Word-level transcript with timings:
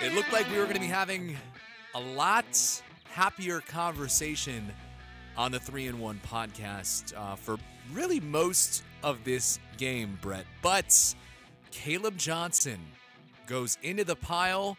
It 0.00 0.14
looked 0.14 0.32
like 0.32 0.48
we 0.52 0.58
were 0.58 0.64
going 0.64 0.76
to 0.76 0.80
be 0.80 0.86
having 0.86 1.36
a 1.96 2.00
lot 2.00 2.46
happier 3.10 3.60
conversation 3.60 4.72
on 5.36 5.50
the 5.50 5.58
3 5.58 5.88
in 5.88 5.98
1 5.98 6.20
podcast 6.24 7.12
uh, 7.16 7.34
for 7.34 7.56
really 7.92 8.20
most 8.20 8.84
of 9.02 9.24
this 9.24 9.58
game, 9.76 10.16
Bret. 10.22 10.44
But 10.62 11.14
Kaleb 11.72 12.16
Johnson 12.16 12.78
goes 13.48 13.76
into 13.82 14.04
the 14.04 14.14
pile 14.14 14.76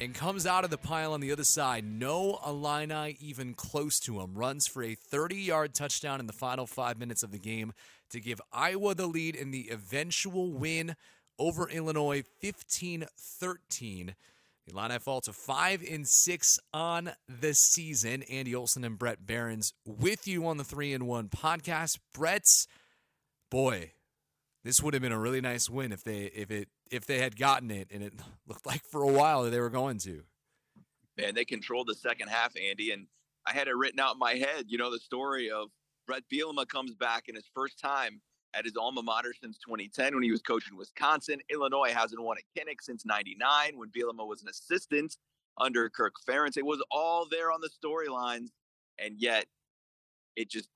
and 0.00 0.12
comes 0.12 0.46
out 0.46 0.64
of 0.64 0.70
the 0.70 0.78
pile 0.78 1.12
on 1.12 1.20
the 1.20 1.30
other 1.30 1.44
side. 1.44 1.84
No 1.84 2.40
Illini 2.44 3.16
even 3.20 3.54
close 3.54 4.00
to 4.00 4.18
him. 4.18 4.34
Runs 4.34 4.66
for 4.66 4.82
a 4.82 4.96
30 4.96 5.36
yard 5.36 5.74
touchdown 5.74 6.18
in 6.18 6.26
the 6.26 6.32
final 6.32 6.66
five 6.66 6.98
minutes 6.98 7.22
of 7.22 7.30
the 7.30 7.38
game 7.38 7.72
to 8.10 8.18
give 8.18 8.40
Iowa 8.52 8.96
the 8.96 9.06
lead 9.06 9.36
in 9.36 9.52
the 9.52 9.68
eventual 9.70 10.50
win 10.50 10.96
over 11.38 11.68
Illinois 11.68 12.24
15 12.40 13.04
13. 13.16 14.16
The 14.66 14.72
Illini 14.72 14.98
fall 14.98 15.20
to 15.22 15.32
5 15.32 15.84
and 15.88 16.08
6 16.08 16.58
on 16.74 17.12
the 17.28 17.54
season. 17.54 18.24
Andy 18.24 18.54
Olson 18.54 18.84
and 18.84 18.98
Bret 18.98 19.24
Beherns 19.24 19.72
with 19.84 20.26
you 20.26 20.46
on 20.46 20.56
the 20.56 20.64
3 20.64 20.92
in 20.92 21.06
1 21.06 21.28
podcast. 21.28 21.98
Bret's 22.12 22.66
boy, 23.48 23.92
this 24.64 24.82
would 24.82 24.92
have 24.94 25.02
been 25.02 25.12
a 25.12 25.18
really 25.18 25.40
nice 25.40 25.70
win 25.70 25.92
if 25.92 26.02
they 26.02 26.24
if 26.34 26.50
it 26.50 26.68
if 26.90 27.06
they 27.06 27.18
had 27.18 27.36
gotten 27.36 27.70
it 27.70 27.88
and 27.92 28.02
it 28.02 28.14
looked 28.46 28.66
like 28.66 28.82
for 28.90 29.02
a 29.02 29.12
while 29.12 29.44
that 29.44 29.50
they 29.50 29.60
were 29.60 29.70
going 29.70 29.98
to. 29.98 30.24
Man, 31.16 31.34
they 31.34 31.44
controlled 31.44 31.86
the 31.86 31.94
second 31.94 32.28
half, 32.28 32.54
Andy, 32.56 32.90
and 32.90 33.06
I 33.46 33.52
had 33.52 33.68
it 33.68 33.76
written 33.76 34.00
out 34.00 34.14
in 34.14 34.18
my 34.18 34.34
head, 34.34 34.64
you 34.66 34.78
know, 34.78 34.90
the 34.90 34.98
story 34.98 35.50
of 35.50 35.68
Bret 36.06 36.24
Bielema 36.32 36.68
comes 36.68 36.94
back 36.94 37.28
in 37.28 37.36
his 37.36 37.48
first 37.54 37.78
time 37.78 38.20
at 38.56 38.64
his 38.64 38.76
alma 38.76 39.02
mater 39.02 39.34
since 39.40 39.58
2010 39.58 40.14
when 40.14 40.22
he 40.22 40.30
was 40.30 40.42
coaching 40.42 40.76
Wisconsin. 40.76 41.40
Illinois 41.50 41.92
hasn't 41.92 42.22
won 42.22 42.36
at 42.38 42.44
Kinnick 42.56 42.80
since 42.80 43.04
99 43.04 43.76
when 43.76 43.90
Bielema 43.90 44.26
was 44.26 44.42
an 44.42 44.48
assistant 44.48 45.16
under 45.58 45.88
Kirk 45.88 46.14
Ferentz. 46.26 46.56
It 46.56 46.64
was 46.64 46.82
all 46.90 47.26
there 47.30 47.52
on 47.52 47.60
the 47.60 47.68
storylines, 47.68 48.48
and 48.98 49.14
yet 49.18 49.46
it 50.36 50.50
just 50.50 50.68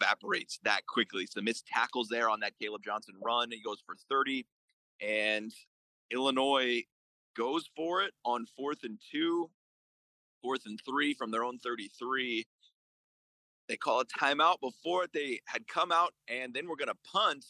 evaporates 0.00 0.58
that 0.64 0.86
quickly. 0.86 1.26
So 1.26 1.40
missed 1.40 1.66
tackles 1.66 2.08
there 2.08 2.28
on 2.28 2.40
that 2.40 2.52
Kaleb 2.60 2.84
Johnson 2.84 3.14
run. 3.22 3.50
He 3.50 3.62
goes 3.62 3.82
for 3.84 3.96
30, 4.08 4.46
and 5.00 5.52
Illinois 6.10 6.82
goes 7.36 7.70
for 7.76 8.02
it 8.02 8.12
on 8.24 8.46
fourth 8.56 8.82
and 8.82 8.98
two, 9.10 9.50
fourth 10.42 10.62
and 10.66 10.80
three 10.84 11.14
from 11.14 11.30
their 11.30 11.44
own 11.44 11.58
33. 11.58 12.46
They 13.70 13.76
call 13.76 14.00
a 14.00 14.04
timeout 14.04 14.60
before 14.60 15.06
they 15.14 15.38
had 15.46 15.68
come 15.68 15.92
out, 15.92 16.12
and 16.26 16.52
then 16.52 16.68
we're 16.68 16.74
going 16.74 16.88
to 16.88 16.96
punt. 17.04 17.44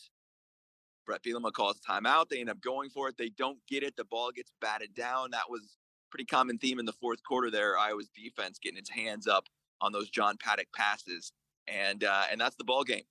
Bret 1.06 1.22
Bielema 1.22 1.50
calls 1.50 1.80
timeout. 1.80 2.28
They 2.28 2.40
end 2.40 2.50
up 2.50 2.60
going 2.60 2.90
for 2.90 3.08
it. 3.08 3.16
They 3.16 3.30
don't 3.30 3.58
get 3.66 3.82
it. 3.82 3.96
The 3.96 4.04
ball 4.04 4.30
gets 4.30 4.52
batted 4.60 4.94
down. 4.94 5.30
That 5.30 5.48
was 5.48 5.78
pretty 6.10 6.26
common 6.26 6.58
theme 6.58 6.78
in 6.78 6.84
the 6.84 6.92
fourth 6.92 7.22
quarter 7.22 7.50
there. 7.50 7.78
Iowa's 7.78 8.10
defense 8.14 8.58
getting 8.62 8.76
its 8.76 8.90
hands 8.90 9.26
up 9.26 9.46
on 9.80 9.92
those 9.92 10.10
John 10.10 10.36
Paddock 10.36 10.68
passes, 10.76 11.32
and 11.66 12.04
uh, 12.04 12.24
and 12.30 12.38
that's 12.38 12.56
the 12.56 12.64
ball 12.64 12.84
game. 12.84 13.04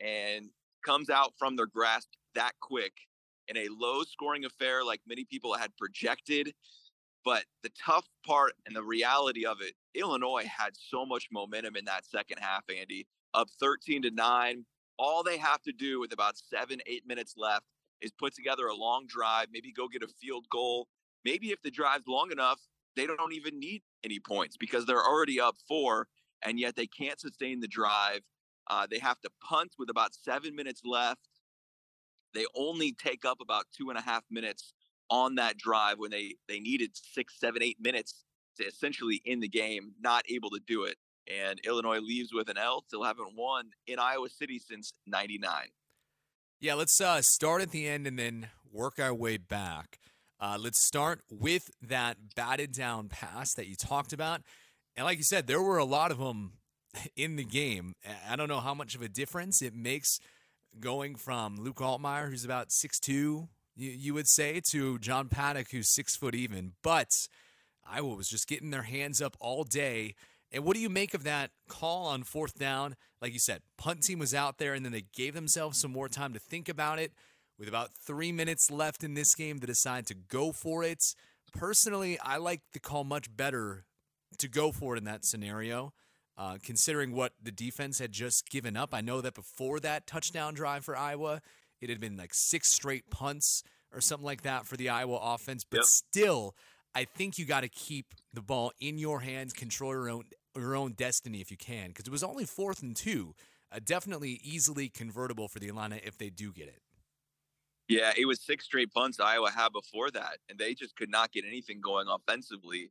And 0.00 0.50
comes 0.86 1.10
out 1.10 1.32
from 1.36 1.56
their 1.56 1.66
grasp 1.66 2.10
that 2.36 2.52
quick 2.60 2.92
in 3.48 3.56
a 3.56 3.66
low 3.76 4.04
scoring 4.04 4.44
affair, 4.44 4.84
like 4.84 5.00
many 5.04 5.24
people 5.24 5.54
had 5.54 5.76
projected. 5.76 6.54
But 7.24 7.44
the 7.62 7.70
tough 7.70 8.08
part 8.26 8.54
and 8.66 8.74
the 8.74 8.82
reality 8.82 9.46
of 9.46 9.58
it, 9.60 9.74
Illinois 9.94 10.44
had 10.44 10.72
so 10.76 11.06
much 11.06 11.28
momentum 11.30 11.76
in 11.76 11.84
that 11.84 12.04
second 12.04 12.38
half, 12.40 12.64
Andy, 12.68 13.06
up 13.34 13.48
13 13.60 14.02
to 14.02 14.10
9. 14.10 14.64
All 14.98 15.22
they 15.22 15.38
have 15.38 15.62
to 15.62 15.72
do 15.72 16.00
with 16.00 16.12
about 16.12 16.36
seven, 16.36 16.80
eight 16.86 17.06
minutes 17.06 17.34
left 17.36 17.64
is 18.00 18.12
put 18.12 18.34
together 18.34 18.66
a 18.66 18.74
long 18.74 19.06
drive, 19.06 19.48
maybe 19.52 19.72
go 19.72 19.88
get 19.88 20.02
a 20.02 20.08
field 20.08 20.46
goal. 20.50 20.88
Maybe 21.24 21.50
if 21.52 21.62
the 21.62 21.70
drive's 21.70 22.08
long 22.08 22.32
enough, 22.32 22.60
they 22.96 23.06
don't 23.06 23.32
even 23.32 23.58
need 23.58 23.82
any 24.04 24.18
points 24.18 24.56
because 24.56 24.84
they're 24.84 25.04
already 25.04 25.40
up 25.40 25.56
four, 25.68 26.08
and 26.44 26.58
yet 26.58 26.74
they 26.76 26.86
can't 26.86 27.20
sustain 27.20 27.60
the 27.60 27.68
drive. 27.68 28.20
Uh, 28.68 28.86
they 28.90 28.98
have 28.98 29.20
to 29.20 29.30
punt 29.42 29.72
with 29.78 29.88
about 29.90 30.14
seven 30.14 30.54
minutes 30.54 30.82
left. 30.84 31.28
They 32.34 32.46
only 32.56 32.92
take 32.92 33.24
up 33.24 33.38
about 33.40 33.66
two 33.76 33.90
and 33.90 33.98
a 33.98 34.02
half 34.02 34.24
minutes 34.30 34.74
on 35.12 35.34
that 35.34 35.58
drive 35.58 35.98
when 35.98 36.10
they 36.10 36.36
they 36.48 36.58
needed 36.58 36.90
six, 36.94 37.38
seven, 37.38 37.62
eight 37.62 37.76
minutes 37.78 38.24
to 38.56 38.64
essentially 38.64 39.20
in 39.26 39.40
the 39.40 39.48
game, 39.48 39.92
not 40.00 40.24
able 40.28 40.48
to 40.50 40.60
do 40.66 40.84
it. 40.84 40.96
And 41.30 41.60
Illinois 41.64 42.00
leaves 42.00 42.32
with 42.32 42.48
an 42.48 42.56
L. 42.56 42.82
Still 42.88 43.04
haven't 43.04 43.36
won 43.36 43.70
in 43.86 43.98
Iowa 43.98 44.28
City 44.30 44.58
since 44.58 44.94
'99. 45.06 45.50
Yeah, 46.60 46.74
let's 46.74 46.98
uh, 47.00 47.20
start 47.20 47.60
at 47.60 47.70
the 47.70 47.86
end 47.86 48.06
and 48.06 48.18
then 48.18 48.48
work 48.72 48.98
our 48.98 49.12
way 49.12 49.36
back. 49.36 49.98
Uh, 50.40 50.56
let's 50.58 50.80
start 50.80 51.20
with 51.30 51.70
that 51.82 52.16
batted 52.34 52.72
down 52.72 53.08
pass 53.08 53.52
that 53.54 53.66
you 53.66 53.76
talked 53.76 54.12
about. 54.12 54.40
And 54.96 55.04
like 55.04 55.18
you 55.18 55.24
said, 55.24 55.46
there 55.46 55.62
were 55.62 55.78
a 55.78 55.84
lot 55.84 56.10
of 56.10 56.18
them 56.18 56.54
in 57.16 57.36
the 57.36 57.44
game. 57.44 57.94
I 58.28 58.34
don't 58.36 58.48
know 58.48 58.60
how 58.60 58.74
much 58.74 58.94
of 58.94 59.02
a 59.02 59.08
difference 59.08 59.60
it 59.60 59.74
makes 59.74 60.18
going 60.80 61.16
from 61.16 61.56
Luke 61.56 61.76
Altmyer, 61.76 62.30
who's 62.30 62.44
about 62.44 62.70
6'2, 62.70 63.48
you, 63.76 63.90
you 63.90 64.14
would 64.14 64.28
say, 64.28 64.60
to 64.70 64.98
John 64.98 65.28
Paddock, 65.28 65.70
who's 65.70 65.88
six 65.88 66.16
foot 66.16 66.34
even. 66.34 66.72
But 66.82 67.28
Iowa 67.88 68.14
was 68.14 68.28
just 68.28 68.48
getting 68.48 68.70
their 68.70 68.82
hands 68.82 69.20
up 69.20 69.36
all 69.40 69.64
day. 69.64 70.14
And 70.50 70.64
what 70.64 70.74
do 70.74 70.82
you 70.82 70.90
make 70.90 71.14
of 71.14 71.24
that 71.24 71.50
call 71.68 72.06
on 72.06 72.24
fourth 72.24 72.58
down? 72.58 72.96
Like 73.20 73.32
you 73.32 73.38
said, 73.38 73.62
punt 73.78 74.02
team 74.02 74.18
was 74.18 74.34
out 74.34 74.58
there, 74.58 74.74
and 74.74 74.84
then 74.84 74.92
they 74.92 75.04
gave 75.14 75.34
themselves 75.34 75.80
some 75.80 75.92
more 75.92 76.08
time 76.08 76.32
to 76.34 76.38
think 76.38 76.68
about 76.68 76.98
it. 76.98 77.12
With 77.58 77.68
about 77.68 77.90
three 77.94 78.32
minutes 78.32 78.70
left 78.70 79.04
in 79.04 79.14
this 79.14 79.34
game, 79.34 79.58
they 79.58 79.66
decide 79.66 80.06
to 80.06 80.14
go 80.14 80.52
for 80.52 80.82
it. 80.82 81.14
Personally, 81.52 82.18
I 82.20 82.38
like 82.38 82.60
the 82.72 82.80
call 82.80 83.04
much 83.04 83.34
better 83.34 83.84
to 84.38 84.48
go 84.48 84.72
for 84.72 84.94
it 84.94 84.98
in 84.98 85.04
that 85.04 85.24
scenario, 85.24 85.92
uh, 86.36 86.58
considering 86.62 87.12
what 87.12 87.32
the 87.40 87.52
defense 87.52 87.98
had 87.98 88.12
just 88.12 88.48
given 88.50 88.76
up. 88.76 88.92
I 88.92 89.00
know 89.00 89.20
that 89.20 89.34
before 89.34 89.78
that 89.80 90.06
touchdown 90.06 90.54
drive 90.54 90.84
for 90.84 90.96
Iowa, 90.96 91.40
it 91.82 91.90
had 91.90 92.00
been 92.00 92.16
like 92.16 92.32
six 92.32 92.68
straight 92.68 93.10
punts 93.10 93.62
or 93.92 94.00
something 94.00 94.24
like 94.24 94.42
that 94.42 94.66
for 94.66 94.76
the 94.76 94.88
Iowa 94.88 95.18
offense. 95.20 95.64
But 95.68 95.78
yep. 95.78 95.84
still, 95.84 96.54
I 96.94 97.04
think 97.04 97.38
you 97.38 97.44
got 97.44 97.60
to 97.60 97.68
keep 97.68 98.14
the 98.32 98.40
ball 98.40 98.72
in 98.80 98.98
your 98.98 99.20
hands, 99.20 99.52
control 99.52 99.92
your 99.92 100.08
own 100.08 100.24
your 100.56 100.76
own 100.76 100.92
destiny 100.92 101.40
if 101.40 101.50
you 101.50 101.56
can, 101.56 101.88
because 101.88 102.06
it 102.06 102.10
was 102.10 102.22
only 102.22 102.44
fourth 102.44 102.82
and 102.82 102.94
two. 102.94 103.34
Uh, 103.70 103.80
definitely 103.82 104.38
easily 104.44 104.90
convertible 104.90 105.48
for 105.48 105.58
the 105.58 105.68
Illini 105.68 105.98
if 106.04 106.18
they 106.18 106.28
do 106.28 106.52
get 106.52 106.68
it. 106.68 106.82
Yeah, 107.88 108.12
it 108.16 108.26
was 108.26 108.40
six 108.40 108.66
straight 108.66 108.92
punts 108.92 109.18
Iowa 109.18 109.50
had 109.50 109.72
before 109.72 110.10
that, 110.10 110.38
and 110.48 110.58
they 110.58 110.74
just 110.74 110.94
could 110.94 111.10
not 111.10 111.32
get 111.32 111.44
anything 111.46 111.80
going 111.80 112.06
offensively. 112.08 112.90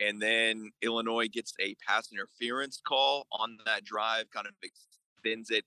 And 0.00 0.20
then 0.20 0.70
Illinois 0.80 1.28
gets 1.28 1.52
a 1.60 1.76
pass 1.86 2.08
interference 2.10 2.80
call 2.86 3.26
on 3.30 3.58
that 3.66 3.84
drive, 3.84 4.30
kind 4.30 4.46
of 4.46 4.54
extends 4.62 5.50
it 5.50 5.64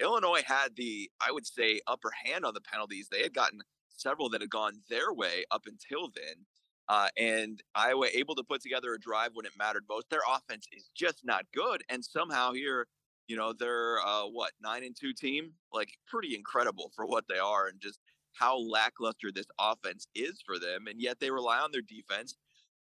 Illinois 0.00 0.42
had 0.46 0.76
the, 0.76 1.10
I 1.20 1.32
would 1.32 1.46
say, 1.46 1.80
upper 1.86 2.10
hand 2.24 2.44
on 2.44 2.54
the 2.54 2.60
penalties. 2.60 3.08
They 3.10 3.22
had 3.22 3.34
gotten 3.34 3.60
several 3.88 4.28
that 4.30 4.40
had 4.40 4.50
gone 4.50 4.80
their 4.88 5.12
way 5.12 5.44
up 5.50 5.62
until 5.66 6.08
then. 6.14 6.46
Uh, 6.88 7.08
and 7.16 7.62
Iowa 7.74 8.08
able 8.12 8.34
to 8.34 8.44
put 8.44 8.60
together 8.60 8.92
a 8.92 9.00
drive 9.00 9.30
when 9.32 9.46
it 9.46 9.52
mattered 9.56 9.84
most. 9.88 10.10
Their 10.10 10.20
offense 10.28 10.66
is 10.72 10.90
just 10.94 11.24
not 11.24 11.46
good, 11.54 11.82
and 11.88 12.04
somehow 12.04 12.52
here, 12.52 12.86
you 13.26 13.36
know, 13.36 13.54
they're 13.54 14.00
uh, 14.04 14.24
what 14.24 14.52
nine 14.60 14.84
and 14.84 14.94
two 14.94 15.14
team, 15.14 15.52
like 15.72 15.88
pretty 16.06 16.34
incredible 16.34 16.90
for 16.94 17.06
what 17.06 17.24
they 17.26 17.38
are, 17.38 17.68
and 17.68 17.80
just 17.80 18.00
how 18.34 18.58
lackluster 18.58 19.32
this 19.32 19.46
offense 19.58 20.06
is 20.14 20.42
for 20.44 20.58
them. 20.58 20.86
And 20.88 21.00
yet 21.00 21.20
they 21.20 21.30
rely 21.30 21.58
on 21.58 21.70
their 21.72 21.80
defense. 21.80 22.36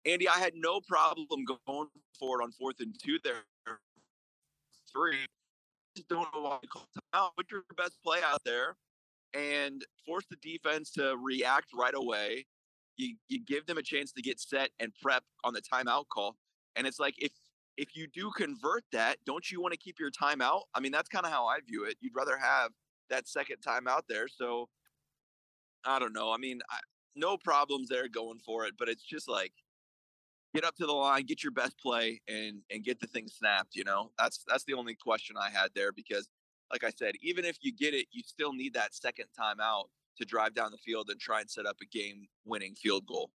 Andy, 0.05 0.27
I 0.27 0.37
had 0.37 0.53
no 0.55 0.81
problem 0.81 1.45
going 1.45 1.87
forward 2.19 2.43
on 2.43 2.51
fourth 2.51 2.81
and 2.81 2.93
two 3.01 3.19
there, 3.23 3.43
three, 4.91 5.25
just 5.95 6.09
don't 6.09 6.33
know 6.33 6.41
why 6.41 6.59
you 6.61 6.69
call 6.69 6.87
timeout. 7.13 7.29
Put 7.37 7.51
your 7.51 7.63
best 7.77 7.97
play 8.03 8.19
out 8.25 8.41
there 8.45 8.75
and 9.33 9.83
force 10.05 10.25
the 10.29 10.37
defense 10.41 10.91
to 10.91 11.15
react 11.21 11.67
right 11.73 11.93
away. 11.95 12.45
You 12.97 13.15
you 13.27 13.43
give 13.43 13.65
them 13.65 13.77
a 13.77 13.83
chance 13.83 14.11
to 14.13 14.21
get 14.21 14.39
set 14.39 14.69
and 14.79 14.93
prep 15.01 15.23
on 15.43 15.53
the 15.53 15.61
timeout 15.61 16.07
call. 16.09 16.35
And 16.75 16.85
it's 16.85 16.99
like 16.99 17.15
if 17.17 17.31
if 17.77 17.95
you 17.95 18.07
do 18.07 18.31
convert 18.35 18.83
that, 18.91 19.17
don't 19.25 19.51
you 19.51 19.61
want 19.61 19.73
to 19.73 19.79
keep 19.79 19.99
your 19.99 20.11
timeout? 20.11 20.61
I 20.75 20.79
mean, 20.79 20.91
that's 20.91 21.09
kind 21.09 21.25
of 21.25 21.31
how 21.31 21.47
I 21.47 21.57
view 21.67 21.85
it. 21.85 21.95
You'd 22.01 22.15
rather 22.15 22.37
have 22.37 22.71
that 23.09 23.27
second 23.27 23.57
time 23.57 23.87
out 23.87 24.05
there. 24.07 24.27
So 24.27 24.69
I 25.85 25.99
don't 25.99 26.13
know. 26.13 26.31
I 26.31 26.37
mean, 26.37 26.61
I, 26.69 26.77
no 27.15 27.37
problems 27.37 27.89
there 27.89 28.07
going 28.07 28.39
for 28.39 28.65
it, 28.65 28.73
but 28.77 28.89
it's 28.89 29.03
just 29.03 29.27
like 29.27 29.53
get 30.53 30.63
up 30.63 30.75
to 30.75 30.85
the 30.85 30.93
line, 30.93 31.25
get 31.25 31.43
your 31.43 31.51
best 31.51 31.77
play, 31.79 32.21
and 32.27 32.61
and 32.71 32.83
get 32.83 32.99
the 32.99 33.07
thing 33.07 33.27
snapped. 33.27 33.75
You 33.75 33.83
know, 33.83 34.11
that's 34.17 34.43
that's 34.47 34.63
the 34.65 34.73
only 34.73 34.95
question 34.95 35.35
I 35.39 35.49
had 35.49 35.69
there 35.75 35.91
because, 35.91 36.29
like 36.71 36.83
I 36.83 36.91
said, 36.91 37.15
even 37.21 37.45
if 37.45 37.57
you 37.61 37.73
get 37.73 37.93
it, 37.93 38.07
you 38.11 38.23
still 38.25 38.53
need 38.53 38.73
that 38.73 38.93
second 38.93 39.27
time 39.37 39.59
out 39.61 39.89
to 40.17 40.25
drive 40.25 40.53
down 40.53 40.71
the 40.71 40.77
field 40.77 41.09
and 41.09 41.19
try 41.19 41.41
and 41.41 41.49
set 41.49 41.65
up 41.65 41.77
a 41.81 41.85
game-winning 41.85 42.75
field 42.75 43.05
goal. 43.07 43.31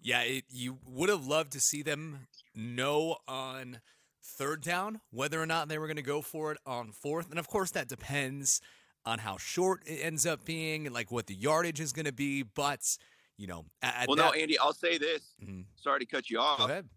Yeah, 0.00 0.22
it, 0.22 0.44
you 0.48 0.78
would 0.84 1.08
have 1.08 1.26
loved 1.26 1.52
to 1.52 1.60
see 1.60 1.82
them 1.82 2.26
know 2.54 3.16
on 3.28 3.80
third 4.22 4.62
down 4.62 5.00
whether 5.10 5.40
or 5.40 5.46
not 5.46 5.68
they 5.68 5.78
were 5.78 5.86
going 5.86 5.96
to 5.96 6.02
go 6.02 6.20
for 6.20 6.52
it 6.52 6.58
on 6.66 6.92
fourth, 6.92 7.30
and 7.30 7.38
of 7.38 7.48
course 7.48 7.70
that 7.72 7.88
depends 7.88 8.60
on 9.04 9.20
how 9.20 9.36
short 9.38 9.82
it 9.86 10.00
ends 10.02 10.26
up 10.26 10.44
being, 10.44 10.92
like 10.92 11.10
what 11.10 11.26
the 11.26 11.34
yardage 11.34 11.80
is 11.80 11.92
going 11.92 12.04
to 12.06 12.12
be, 12.12 12.42
but 12.42 12.80
you 13.38 13.46
know, 13.46 13.64
at, 13.82 14.06
well, 14.08 14.16
that, 14.16 14.34
no, 14.34 14.40
Andy, 14.40 14.58
I'll 14.58 14.74
say 14.74 14.98
this. 14.98 15.34
Mhm. 15.42 15.64
Sorry 15.76 16.00
to 16.00 16.06
cut 16.06 16.28
you 16.28 16.40
off. 16.40 16.58
Go 16.58 16.64
ahead. 16.64 16.88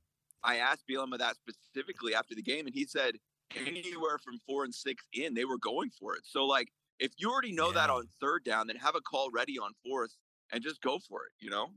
I 0.43 0.57
asked 0.57 0.83
Bielema 0.89 1.19
that 1.19 1.35
specifically 1.35 2.15
after 2.15 2.35
the 2.35 2.41
game, 2.41 2.65
and 2.65 2.75
he 2.75 2.85
said 2.85 3.15
anywhere 3.55 4.17
from 4.17 4.39
four 4.39 4.63
and 4.63 4.73
six 4.73 5.05
in, 5.13 5.35
they 5.35 5.45
were 5.45 5.59
going 5.59 5.91
for 5.91 6.15
it. 6.15 6.23
So, 6.25 6.45
like, 6.45 6.69
if 6.99 7.11
you 7.17 7.31
already 7.31 7.51
know 7.51 7.71
that 7.71 7.89
on 7.89 8.07
third 8.19 8.43
down, 8.43 8.67
then 8.67 8.75
have 8.77 8.95
a 8.95 9.01
call 9.01 9.29
ready 9.31 9.57
on 9.59 9.71
fourth 9.85 10.17
and 10.51 10.63
just 10.63 10.81
go 10.81 10.99
for 10.99 11.25
it. 11.25 11.31
You 11.39 11.51
know? 11.51 11.69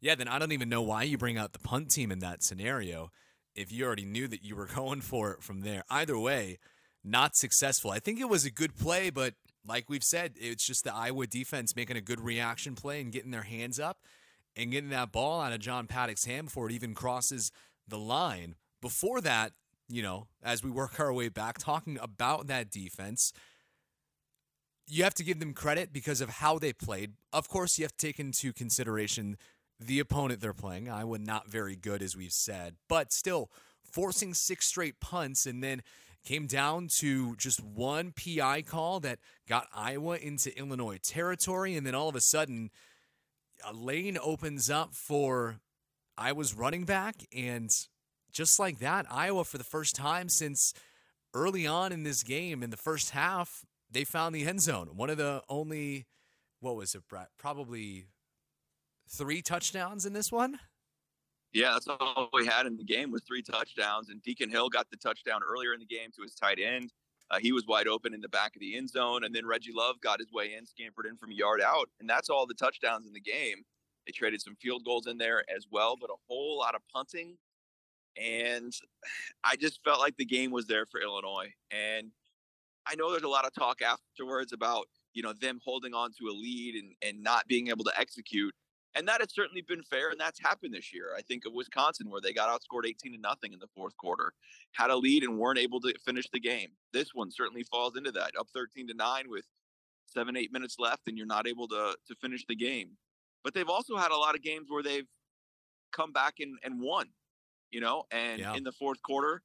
Yeah, 0.00 0.14
then 0.14 0.28
I 0.28 0.38
don't 0.38 0.52
even 0.52 0.68
know 0.68 0.82
why 0.82 1.02
you 1.02 1.18
bring 1.18 1.36
out 1.36 1.52
the 1.52 1.58
punt 1.58 1.90
team 1.90 2.12
in 2.12 2.20
that 2.20 2.42
scenario 2.42 3.10
if 3.54 3.72
you 3.72 3.84
already 3.84 4.04
knew 4.04 4.28
that 4.28 4.44
you 4.44 4.54
were 4.54 4.66
going 4.74 5.00
for 5.00 5.32
it 5.32 5.42
from 5.42 5.62
there. 5.62 5.82
Either 5.90 6.18
way, 6.18 6.58
not 7.02 7.34
successful. 7.34 7.90
I 7.90 7.98
think 7.98 8.20
it 8.20 8.28
was 8.28 8.44
a 8.44 8.50
good 8.50 8.76
play, 8.76 9.10
but 9.10 9.34
like 9.66 9.88
we've 9.88 10.04
said, 10.04 10.34
it's 10.36 10.66
just 10.66 10.84
the 10.84 10.94
Iowa 10.94 11.26
defense 11.26 11.74
making 11.76 11.96
a 11.96 12.00
good 12.00 12.20
reaction 12.20 12.74
play 12.74 13.00
and 13.00 13.12
getting 13.12 13.30
their 13.30 13.42
hands 13.42 13.78
up 13.78 13.98
and 14.56 14.70
getting 14.70 14.90
that 14.90 15.12
ball 15.12 15.40
out 15.40 15.52
of 15.52 15.60
John 15.60 15.86
Paddock's 15.86 16.24
hand 16.24 16.46
before 16.46 16.66
it 16.66 16.72
even 16.72 16.94
crosses 16.94 17.52
the 17.86 17.98
line. 17.98 18.54
Before 18.80 19.20
that, 19.20 19.52
you 19.88 20.02
know, 20.02 20.26
as 20.42 20.62
we 20.62 20.70
work 20.70 20.98
our 20.98 21.12
way 21.12 21.28
back, 21.28 21.58
talking 21.58 21.98
about 22.00 22.46
that 22.46 22.70
defense, 22.70 23.32
you 24.88 25.02
have 25.04 25.14
to 25.14 25.24
give 25.24 25.40
them 25.40 25.52
credit 25.52 25.92
because 25.92 26.20
of 26.20 26.28
how 26.28 26.58
they 26.58 26.72
played. 26.72 27.12
Of 27.32 27.48
course, 27.48 27.78
you 27.78 27.84
have 27.84 27.96
to 27.96 28.06
take 28.06 28.20
into 28.20 28.52
consideration 28.52 29.36
the 29.78 29.98
opponent 30.00 30.40
they're 30.40 30.52
playing. 30.52 30.88
Iowa 30.88 31.18
not 31.18 31.48
very 31.48 31.76
good, 31.76 32.02
as 32.02 32.16
we've 32.16 32.32
said, 32.32 32.76
but 32.88 33.12
still 33.12 33.50
forcing 33.84 34.34
six 34.34 34.66
straight 34.66 35.00
punts 35.00 35.46
and 35.46 35.62
then 35.62 35.82
came 36.26 36.46
down 36.46 36.88
to 36.98 37.36
just 37.36 37.64
one 37.64 38.12
PI 38.12 38.62
call 38.62 39.00
that 39.00 39.18
got 39.48 39.68
Iowa 39.74 40.16
into 40.16 40.56
Illinois 40.58 40.98
territory. 41.02 41.76
And 41.76 41.86
then 41.86 41.94
all 41.94 42.08
of 42.08 42.16
a 42.16 42.20
sudden, 42.20 42.70
a 43.64 43.72
lane 43.72 44.18
opens 44.22 44.68
up 44.68 44.94
for 44.94 45.60
Iowa's 46.18 46.54
running 46.54 46.84
back. 46.84 47.24
And 47.34 47.70
just 48.32 48.58
like 48.58 48.80
that, 48.80 49.06
Iowa, 49.10 49.44
for 49.44 49.56
the 49.56 49.64
first 49.64 49.94
time 49.94 50.28
since 50.28 50.74
early 51.32 51.66
on 51.66 51.92
in 51.92 52.02
this 52.02 52.22
game, 52.22 52.62
in 52.62 52.70
the 52.70 52.76
first 52.76 53.10
half, 53.10 53.64
they 53.90 54.04
found 54.04 54.34
the 54.34 54.46
end 54.46 54.60
zone. 54.60 54.90
One 54.96 55.10
of 55.10 55.16
the 55.16 55.42
only, 55.48 56.06
what 56.60 56.76
was 56.76 56.94
it, 56.94 57.08
Bret? 57.08 57.28
Probably 57.38 58.06
three 59.08 59.42
touchdowns 59.42 60.04
in 60.04 60.12
this 60.12 60.32
one. 60.32 60.58
Yeah, 61.52 61.72
that's 61.72 61.88
all 61.88 62.28
we 62.32 62.46
had 62.46 62.66
in 62.66 62.76
the 62.76 62.84
game 62.84 63.10
was 63.10 63.22
three 63.22 63.42
touchdowns, 63.42 64.10
and 64.10 64.22
Deacon 64.22 64.50
Hill 64.50 64.68
got 64.68 64.90
the 64.90 64.96
touchdown 64.96 65.40
earlier 65.46 65.72
in 65.72 65.80
the 65.80 65.86
game 65.86 66.10
to 66.16 66.22
his 66.22 66.34
tight 66.34 66.58
end. 66.58 66.92
Uh, 67.30 67.38
he 67.40 67.50
was 67.50 67.66
wide 67.66 67.88
open 67.88 68.14
in 68.14 68.20
the 68.20 68.28
back 68.28 68.54
of 68.54 68.60
the 68.60 68.76
end 68.76 68.88
zone, 68.88 69.24
and 69.24 69.34
then 69.34 69.46
Reggie 69.46 69.72
Love 69.74 70.00
got 70.00 70.20
his 70.20 70.30
way 70.32 70.54
in, 70.54 70.66
scampered 70.66 71.06
in 71.06 71.16
from 71.16 71.32
yard 71.32 71.60
out, 71.60 71.88
and 71.98 72.08
that's 72.08 72.28
all 72.28 72.46
the 72.46 72.54
touchdowns 72.54 73.06
in 73.06 73.12
the 73.12 73.20
game. 73.20 73.64
They 74.06 74.12
traded 74.12 74.40
some 74.42 74.54
field 74.56 74.84
goals 74.84 75.06
in 75.06 75.18
there 75.18 75.42
as 75.54 75.66
well, 75.70 75.96
but 76.00 76.10
a 76.10 76.16
whole 76.28 76.58
lot 76.58 76.74
of 76.74 76.82
punting, 76.92 77.36
and 78.16 78.72
I 79.44 79.56
just 79.56 79.82
felt 79.82 80.00
like 80.00 80.16
the 80.16 80.24
game 80.24 80.50
was 80.52 80.66
there 80.66 80.86
for 80.86 81.00
Illinois. 81.00 81.52
And 81.70 82.12
I 82.86 82.94
know 82.94 83.10
there's 83.10 83.24
a 83.24 83.28
lot 83.28 83.46
of 83.46 83.52
talk 83.52 83.82
afterwards 83.82 84.52
about 84.52 84.86
you 85.14 85.22
know 85.22 85.32
them 85.32 85.58
holding 85.64 85.94
on 85.94 86.10
to 86.18 86.28
a 86.28 86.34
lead 86.34 86.76
and 86.76 86.92
and 87.02 87.22
not 87.22 87.48
being 87.48 87.68
able 87.68 87.84
to 87.84 87.98
execute 87.98 88.54
and 88.96 89.06
that 89.06 89.20
has 89.20 89.32
certainly 89.32 89.60
been 89.62 89.82
fair 89.82 90.10
and 90.10 90.18
that's 90.18 90.40
happened 90.40 90.74
this 90.74 90.92
year. 90.92 91.10
I 91.16 91.22
think 91.22 91.44
of 91.46 91.52
wisconsin 91.52 92.10
where 92.10 92.20
they 92.20 92.32
got 92.32 92.48
outscored 92.48 92.86
18 92.86 93.12
to 93.12 93.18
nothing 93.20 93.52
in 93.52 93.58
the 93.60 93.68
fourth 93.76 93.96
quarter 93.96 94.32
had 94.72 94.90
a 94.90 94.96
lead 94.96 95.22
and 95.22 95.38
weren't 95.38 95.58
able 95.58 95.80
to 95.82 95.94
finish 96.04 96.28
the 96.32 96.40
game. 96.40 96.70
This 96.92 97.10
one 97.14 97.30
certainly 97.30 97.62
falls 97.62 97.96
into 97.96 98.10
that 98.12 98.32
up 98.38 98.48
13 98.54 98.88
to 98.88 98.94
9 98.94 99.24
with 99.28 99.44
seven 100.08 100.36
eight 100.36 100.52
minutes 100.52 100.76
left 100.78 101.02
and 101.08 101.16
you're 101.18 101.26
not 101.26 101.46
able 101.46 101.68
to 101.68 101.96
to 102.08 102.14
finish 102.16 102.44
the 102.48 102.56
game. 102.56 102.96
But 103.44 103.54
they've 103.54 103.68
also 103.68 103.96
had 103.96 104.10
a 104.12 104.16
lot 104.16 104.34
of 104.34 104.42
games 104.42 104.66
where 104.70 104.82
they've 104.82 105.06
come 105.92 106.12
back 106.12 106.34
and, 106.40 106.56
and 106.64 106.80
won 106.80 107.08
you 107.70 107.80
know 107.80 108.04
and 108.10 108.40
Yeah. 108.40 108.54
in 108.54 108.64
the 108.64 108.72
fourth 108.72 109.02
quarter 109.02 109.42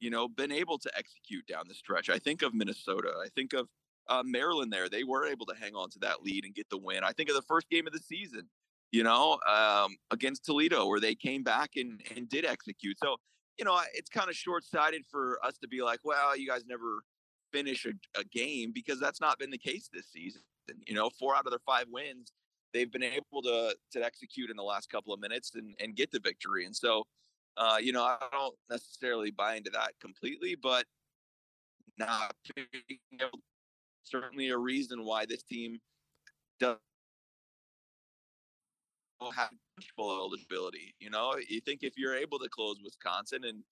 you 0.00 0.10
know 0.10 0.28
been 0.28 0.52
able 0.52 0.78
to 0.78 0.90
execute 0.96 1.46
down 1.46 1.64
the 1.68 1.74
stretch. 1.74 2.08
I 2.10 2.18
think 2.18 2.42
of 2.42 2.54
minnesota. 2.54 3.12
I 3.24 3.28
think 3.34 3.52
of 3.52 3.68
uh, 4.08 4.22
maryland 4.24 4.72
there. 4.72 4.88
They 4.88 5.02
were 5.04 5.26
able 5.26 5.46
to 5.46 5.54
hang 5.54 5.74
on 5.74 5.88
to 5.90 5.98
that 6.00 6.22
lead 6.22 6.44
and 6.44 6.54
get 6.54 6.68
the 6.70 6.78
win. 6.78 7.04
I 7.04 7.12
think 7.12 7.28
of 7.30 7.34
the 7.36 7.42
first 7.42 7.68
game 7.70 7.86
of 7.86 7.92
the 7.92 8.00
season 8.00 8.48
you 8.94 9.02
know, 9.02 9.38
um, 9.52 9.96
against 10.12 10.44
Toledo, 10.44 10.86
where 10.86 11.00
they 11.00 11.16
came 11.16 11.42
back 11.42 11.70
and, 11.74 12.00
and 12.14 12.28
did 12.28 12.44
execute. 12.44 12.96
So, 13.02 13.16
you 13.58 13.64
know, 13.64 13.76
it's 13.92 14.08
kind 14.08 14.28
of 14.30 14.36
short 14.36 14.62
sighted 14.64 15.02
for 15.10 15.44
us 15.44 15.58
to 15.62 15.68
be 15.68 15.82
like, 15.82 15.98
well, 16.04 16.36
you 16.36 16.46
guys 16.46 16.62
never 16.64 17.02
finish 17.52 17.86
a, 17.86 18.20
a 18.20 18.22
game 18.22 18.70
because 18.72 19.00
that's 19.00 19.20
not 19.20 19.36
been 19.40 19.50
the 19.50 19.58
case 19.58 19.90
this 19.92 20.06
season. 20.12 20.42
You 20.86 20.94
know, 20.94 21.10
four 21.18 21.34
out 21.34 21.44
of 21.44 21.50
their 21.50 21.58
five 21.66 21.86
wins, 21.90 22.30
they've 22.72 22.90
been 22.90 23.02
able 23.02 23.42
to 23.42 23.74
to 23.94 24.04
execute 24.04 24.48
in 24.48 24.56
the 24.56 24.62
last 24.62 24.88
couple 24.90 25.12
of 25.12 25.18
minutes 25.18 25.56
and, 25.56 25.74
and 25.80 25.96
get 25.96 26.12
the 26.12 26.20
victory. 26.20 26.64
And 26.64 26.74
so, 26.74 27.02
uh, 27.56 27.78
you 27.80 27.92
know, 27.92 28.04
I 28.04 28.18
don't 28.30 28.54
necessarily 28.70 29.32
buy 29.32 29.56
into 29.56 29.70
that 29.70 29.90
completely, 30.00 30.54
but 30.54 30.84
not 31.98 32.32
certainly 34.04 34.50
a 34.50 34.56
reason 34.56 35.04
why 35.04 35.26
this 35.26 35.42
team 35.42 35.80
does 36.60 36.76
have 39.32 39.50
bowl 39.96 40.16
eligibility. 40.16 40.94
You 40.98 41.10
know, 41.10 41.34
you 41.48 41.60
think 41.60 41.80
if 41.82 41.94
you're 41.96 42.14
able 42.14 42.38
to 42.38 42.48
close 42.48 42.76
Wisconsin, 42.82 43.44
and 43.44 43.62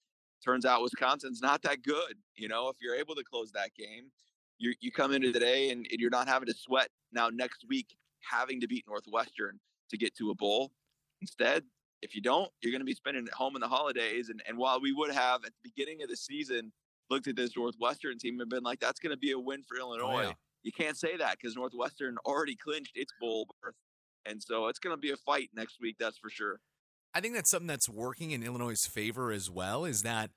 turns 0.45 0.65
out 0.65 0.83
Wisconsin's 0.83 1.41
not 1.41 1.63
that 1.63 1.83
good. 1.83 2.15
You 2.37 2.49
know, 2.49 2.69
if 2.69 2.77
you're 2.81 2.97
able 2.97 3.15
to 3.15 3.25
close 3.25 3.53
that 3.53 3.75
game, 3.75 4.11
you 4.59 4.75
you 4.81 4.91
come 4.93 5.13
into 5.13 5.33
today 5.33 5.71
and, 5.71 5.87
and 5.91 6.01
you're 6.01 6.11
not 6.11 6.29
having 6.29 6.47
to 6.47 6.55
sweat 6.55 6.89
now 7.13 7.29
next 7.29 7.65
week 7.69 7.97
having 8.21 8.61
to 8.61 8.69
beat 8.69 8.85
Northwestern 8.89 9.59
to 9.91 9.99
get 9.99 10.15
to 10.17 10.31
a 10.31 10.35
bowl. 10.35 10.73
Instead, 11.21 11.65
if 12.03 12.15
you 12.15 12.23
don't, 12.23 12.51
you're 12.61 12.73
going 12.73 12.81
to 12.81 12.87
be 12.87 12.95
spending 12.95 13.27
at 13.27 13.35
home 13.35 13.57
in 13.57 13.61
the 13.61 13.69
holidays. 13.69 14.29
And 14.29 14.43
and 14.47 14.59
while 14.59 14.81
we 14.81 14.93
would 14.93 15.13
have 15.13 15.45
at 15.45 15.53
the 15.53 15.71
beginning 15.71 16.03
of 16.03 16.09
the 16.09 16.17
season 16.17 16.73
looked 17.11 17.29
at 17.29 17.37
this 17.37 17.57
Northwestern 17.57 18.19
team 18.19 18.41
and 18.41 18.49
been 18.49 18.63
like, 18.63 18.81
that's 18.81 19.01
going 19.01 19.11
to 19.11 19.19
be 19.19 19.33
a 19.33 19.39
win 19.39 19.63
for 19.63 19.77
Illinois. 19.77 20.25
Oh, 20.25 20.29
yeah. 20.29 20.33
You 20.63 20.73
can't 20.73 20.97
say 20.97 21.17
that 21.17 21.37
because 21.39 21.57
Northwestern 21.57 22.17
already 22.25 22.57
clinched 22.57 22.97
its 22.97 23.13
bowl 23.21 23.49
berth. 23.61 23.75
And 24.27 24.43
so 24.43 24.69
it's 24.69 24.79
going 24.79 24.95
to 24.95 25.01
be 25.01 25.11
a 25.11 25.17
fight 25.17 25.51
next 25.55 25.79
week, 25.81 25.97
that's 25.99 26.19
for 26.19 26.31
sure. 26.31 26.61
I 27.15 27.21
think 27.21 27.35
that's 27.35 27.51
something 27.51 27.67
that's 27.67 27.89
working 27.89 28.31
in 28.31 28.43
Illinois' 28.43 28.87
favor 28.87 29.31
as 29.33 29.51
well. 29.51 29.85
Is 29.85 30.03
that, 30.03 30.31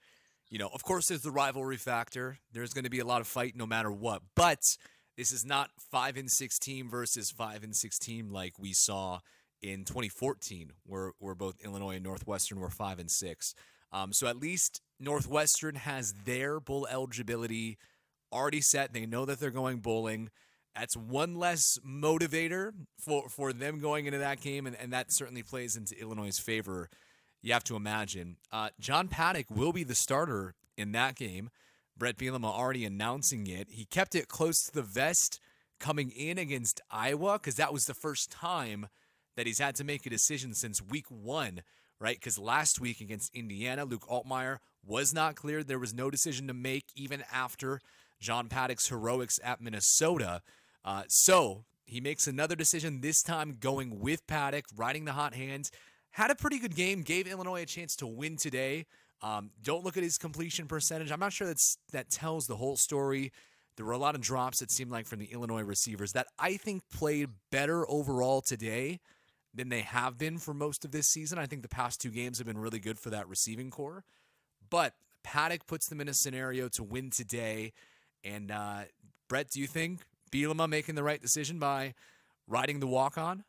you 0.49 0.59
know, 0.59 0.69
of 0.73 0.83
course, 0.83 1.07
there's 1.07 1.21
the 1.21 1.31
rivalry 1.31 1.77
factor. 1.77 2.39
There's 2.51 2.73
going 2.73 2.83
to 2.83 2.89
be 2.89 2.99
a 2.99 3.05
lot 3.05 3.21
of 3.21 3.27
fight 3.27 3.55
no 3.55 3.65
matter 3.65 3.91
what. 3.91 4.21
But 4.35 4.59
this 5.17 5.31
is 5.31 5.45
not 5.45 5.69
five 5.91 6.17
and 6.17 6.29
six 6.29 6.59
team 6.59 6.89
versus 6.89 7.31
five 7.31 7.63
and 7.63 7.75
six 7.75 7.97
team 7.97 8.29
like 8.29 8.59
we 8.59 8.73
saw 8.73 9.19
in 9.61 9.85
2014, 9.85 10.73
where 10.85 11.13
where 11.19 11.35
both 11.35 11.55
Illinois 11.63 11.95
and 11.95 12.03
Northwestern 12.03 12.59
were 12.59 12.69
five 12.69 12.99
and 12.99 13.09
six. 13.09 13.55
Um, 13.91 14.11
so 14.11 14.27
at 14.27 14.37
least 14.37 14.81
Northwestern 14.99 15.75
has 15.75 16.13
their 16.25 16.59
bowl 16.59 16.87
eligibility 16.91 17.77
already 18.31 18.59
set. 18.59 18.93
They 18.93 19.05
know 19.05 19.23
that 19.25 19.39
they're 19.39 19.51
going 19.51 19.79
bowling. 19.79 20.29
That's 20.75 20.97
one 20.97 21.35
less 21.35 21.79
motivator 21.87 22.71
for, 22.99 23.29
for 23.29 23.53
them 23.53 23.79
going 23.79 24.07
into 24.07 24.19
that 24.19 24.41
game, 24.41 24.67
and, 24.67 24.75
and 24.75 24.91
that 24.91 25.11
certainly 25.11 25.41
plays 25.41 25.77
into 25.77 25.99
Illinois' 25.99 26.37
favor. 26.37 26.89
You 27.41 27.53
have 27.53 27.63
to 27.65 27.75
imagine. 27.75 28.37
Uh, 28.51 28.69
John 28.79 29.07
Paddock 29.07 29.45
will 29.49 29.71
be 29.71 29.83
the 29.83 29.95
starter 29.95 30.55
in 30.77 30.91
that 30.91 31.15
game. 31.15 31.49
Bret 31.97 32.17
Bielema 32.17 32.45
already 32.45 32.83
announcing 32.83 33.47
it. 33.47 33.67
He 33.69 33.85
kept 33.85 34.15
it 34.15 34.27
close 34.27 34.65
to 34.65 34.73
the 34.73 34.81
vest 34.81 35.39
coming 35.79 36.11
in 36.11 36.37
against 36.37 36.81
Iowa 36.91 37.33
because 37.33 37.55
that 37.55 37.71
was 37.71 37.85
the 37.85 37.93
first 37.93 38.31
time 38.31 38.87
that 39.37 39.45
he's 39.45 39.59
had 39.59 39.75
to 39.75 39.83
make 39.83 40.05
a 40.05 40.09
decision 40.09 40.53
since 40.53 40.81
week 40.81 41.05
one, 41.09 41.61
right? 41.99 42.17
Because 42.17 42.37
last 42.37 42.81
week 42.81 42.99
against 42.99 43.33
Indiana, 43.33 43.85
Luke 43.85 44.07
Altmyer 44.09 44.57
was 44.85 45.13
not 45.13 45.35
cleared. 45.35 45.67
There 45.67 45.79
was 45.79 45.93
no 45.93 46.09
decision 46.09 46.47
to 46.47 46.53
make 46.53 46.85
even 46.95 47.23
after 47.31 47.79
John 48.19 48.47
Paddock's 48.49 48.89
heroics 48.89 49.39
at 49.43 49.61
Minnesota. 49.61 50.41
Uh, 50.85 51.03
so 51.07 51.65
he 51.83 51.99
makes 51.99 52.27
another 52.27 52.55
decision, 52.55 53.01
this 53.01 53.23
time 53.23 53.57
going 53.59 53.99
with 53.99 54.25
Paddock, 54.27 54.65
riding 54.77 55.05
the 55.05 55.13
hot 55.13 55.33
hands. 55.33 55.71
Had 56.11 56.31
a 56.31 56.35
pretty 56.35 56.59
good 56.59 56.75
game, 56.75 57.01
gave 57.01 57.27
Illinois 57.27 57.63
a 57.63 57.65
chance 57.65 57.95
to 57.97 58.07
win 58.07 58.37
today. 58.37 58.85
Um, 59.21 59.49
don't 59.61 59.83
look 59.83 59.97
at 59.97 60.03
his 60.03 60.17
completion 60.17 60.67
percentage. 60.67 61.11
I'm 61.11 61.19
not 61.19 61.33
sure 61.33 61.47
that's 61.47 61.77
that 61.91 62.09
tells 62.09 62.47
the 62.47 62.55
whole 62.55 62.77
story. 62.77 63.31
There 63.75 63.85
were 63.85 63.91
a 63.91 63.97
lot 63.97 64.15
of 64.15 64.21
drops, 64.21 64.61
it 64.61 64.71
seemed 64.71 64.91
like, 64.91 65.07
from 65.07 65.19
the 65.19 65.25
Illinois 65.25 65.63
receivers 65.63 66.13
that 66.13 66.27
I 66.39 66.55
think 66.55 66.83
played 66.93 67.29
better 67.51 67.89
overall 67.89 68.41
today 68.41 68.99
than 69.53 69.69
they 69.69 69.81
have 69.81 70.17
been 70.17 70.37
for 70.37 70.53
most 70.53 70.85
of 70.85 70.91
this 70.91 71.07
season. 71.07 71.37
I 71.37 71.45
think 71.45 71.61
the 71.61 71.69
past 71.69 71.99
two 71.99 72.11
games 72.11 72.37
have 72.37 72.47
been 72.47 72.57
really 72.57 72.79
good 72.79 72.99
for 72.99 73.09
that 73.09 73.27
receiving 73.27 73.69
corps. 73.69 74.03
But 74.69 74.93
Paddock 75.23 75.65
puts 75.65 75.87
them 75.87 75.99
in 75.99 76.07
a 76.07 76.13
scenario 76.13 76.69
to 76.69 76.83
win 76.83 77.09
today. 77.09 77.73
And 78.23 78.51
uh, 78.51 78.83
Bret, 79.27 79.49
do 79.49 79.59
you 79.59 79.67
think 79.67 80.01
Bielema 80.35 80.67
making 80.67 80.95
the 80.95 81.03
right 81.03 81.21
decision 81.21 81.59
by 81.59 81.93
riding 82.47 82.79
the 82.79 82.87
walk 82.87 83.17
on? 83.17 83.43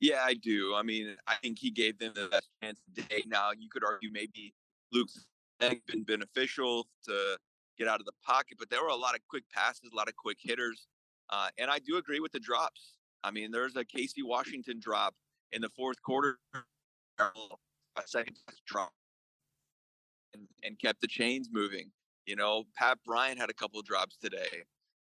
Yeah, 0.00 0.20
I 0.22 0.34
do. 0.34 0.74
I 0.74 0.82
mean, 0.82 1.16
I 1.26 1.36
think 1.36 1.58
he 1.58 1.70
gave 1.70 1.98
them 1.98 2.12
the 2.14 2.28
best 2.28 2.48
chance 2.62 2.78
today. 2.94 3.22
Now, 3.26 3.52
you 3.58 3.68
could 3.70 3.82
argue 3.82 4.10
maybe 4.12 4.52
Luke's 4.92 5.24
been 5.58 6.02
beneficial 6.02 6.86
to 7.06 7.38
get 7.78 7.88
out 7.88 8.00
of 8.00 8.06
the 8.06 8.12
pocket, 8.22 8.58
but 8.58 8.68
there 8.68 8.82
were 8.82 8.88
a 8.88 8.96
lot 8.96 9.14
of 9.14 9.20
quick 9.28 9.44
passes, 9.52 9.90
a 9.90 9.96
lot 9.96 10.08
of 10.08 10.16
quick 10.16 10.36
hitters. 10.40 10.86
Uh, 11.30 11.48
and 11.56 11.70
I 11.70 11.78
do 11.78 11.96
agree 11.96 12.20
with 12.20 12.32
the 12.32 12.40
drops. 12.40 12.96
I 13.22 13.30
mean, 13.30 13.50
there's 13.50 13.76
a 13.76 13.84
Casey 13.84 14.22
Washington 14.22 14.78
drop 14.78 15.14
in 15.52 15.62
the 15.62 15.70
fourth 15.70 16.02
quarter, 16.02 16.38
a 17.18 18.02
second 18.04 18.36
drop, 18.66 18.92
and, 20.34 20.46
and 20.62 20.78
kept 20.78 21.00
the 21.00 21.08
chains 21.08 21.48
moving. 21.50 21.90
You 22.26 22.36
know, 22.36 22.64
Pat 22.76 22.98
Bryant 23.04 23.38
had 23.38 23.50
a 23.50 23.54
couple 23.54 23.78
of 23.78 23.86
drops 23.86 24.16
today. 24.16 24.64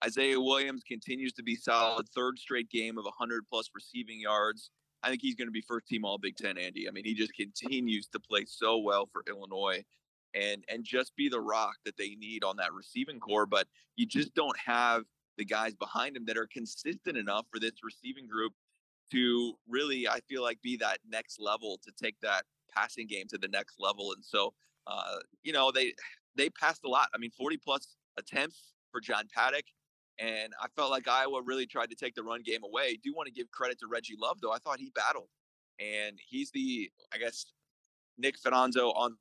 Isaiah 0.04 0.40
Williams 0.40 0.84
continues 0.88 1.32
to 1.34 1.44
be 1.44 1.56
solid. 1.56 2.08
Third 2.10 2.38
straight 2.38 2.70
game 2.70 2.98
of 2.98 3.06
100 3.06 3.44
plus 3.50 3.70
receiving 3.74 4.20
yards. 4.20 4.70
I 5.02 5.10
think 5.10 5.22
he's 5.22 5.36
going 5.36 5.48
to 5.48 5.52
be 5.52 5.62
first 5.62 5.88
team 5.88 6.06
All 6.06 6.18
Big 6.18 6.36
Ten, 6.36 6.58
Andy. 6.58 6.88
I 6.88 6.92
mean, 6.92 7.06
he 7.06 7.14
just 7.14 7.34
continues 7.34 8.08
to 8.08 8.20
play 8.20 8.46
so 8.48 8.78
well 8.80 9.08
for 9.12 9.24
Illinois, 9.28 9.84
and 10.34 10.64
and 10.70 10.84
just 10.84 11.16
be 11.16 11.30
the 11.30 11.42
rock 11.42 11.76
that 11.86 11.98
they 11.98 12.16
need 12.16 12.44
on 12.44 12.58
that 12.58 12.74
receiving 12.74 13.20
corps. 13.20 13.46
But 13.46 13.68
you 13.96 14.06
just 14.06 14.34
don't 14.34 14.58
have 14.58 15.04
the 15.38 15.46
guys 15.46 15.74
behind 15.74 16.16
him 16.16 16.26
that 16.26 16.38
are 16.38 16.48
consistent 16.52 17.18
enough 17.18 17.46
for 17.52 17.60
this 17.60 17.84
receiving 17.84 18.28
group 18.28 18.54
to 19.12 19.54
really, 19.68 20.08
I 20.08 20.20
feel 20.28 20.42
like, 20.42 20.62
be 20.62 20.78
that 20.78 21.00
next 21.08 21.40
level 21.40 21.80
to 21.84 21.92
take 21.92 22.16
that 22.22 22.44
passing 22.74 23.08
game 23.08 23.28
to 23.30 23.38
the 23.38 23.48
next 23.48 23.76
level. 23.80 24.14
And 24.14 24.24
so, 24.24 24.54
uh, 24.88 25.18
you 25.44 25.54
know, 25.54 25.72
they 25.72 25.94
they 26.36 26.50
passed 26.50 26.84
a 26.86 26.90
lot. 26.90 27.10
I 27.14 27.18
mean, 27.18 27.32
40 27.32 27.58
plus 27.58 27.96
attempts 28.18 28.74
for 28.92 29.02
John 29.02 29.28
Paddock. 29.34 29.66
And 30.20 30.54
I 30.62 30.68
felt 30.76 30.92
like 30.92 31.08
Iowa 31.08 31.42
really 31.44 31.66
tried 31.66 31.90
to 31.90 31.96
take 31.96 32.14
the 32.14 32.24
run 32.24 32.44
game 32.44 32.64
away. 32.64 33.00
Do 33.04 33.14
want 33.16 33.28
to 33.28 33.34
give 33.34 33.50
credit 33.52 33.80
to 33.80 33.88
Reggie 33.88 34.16
Love, 34.20 34.40
though. 34.42 34.52
I 34.52 34.60
thought 34.60 34.80
he 34.80 34.92
battled. 34.94 35.30
And 35.80 36.20
he's 36.30 36.52
the, 36.52 36.92
I 37.12 37.18
guess, 37.18 37.46
Nick 38.18 38.36
Finanzo 38.40 38.96
on 38.96 39.18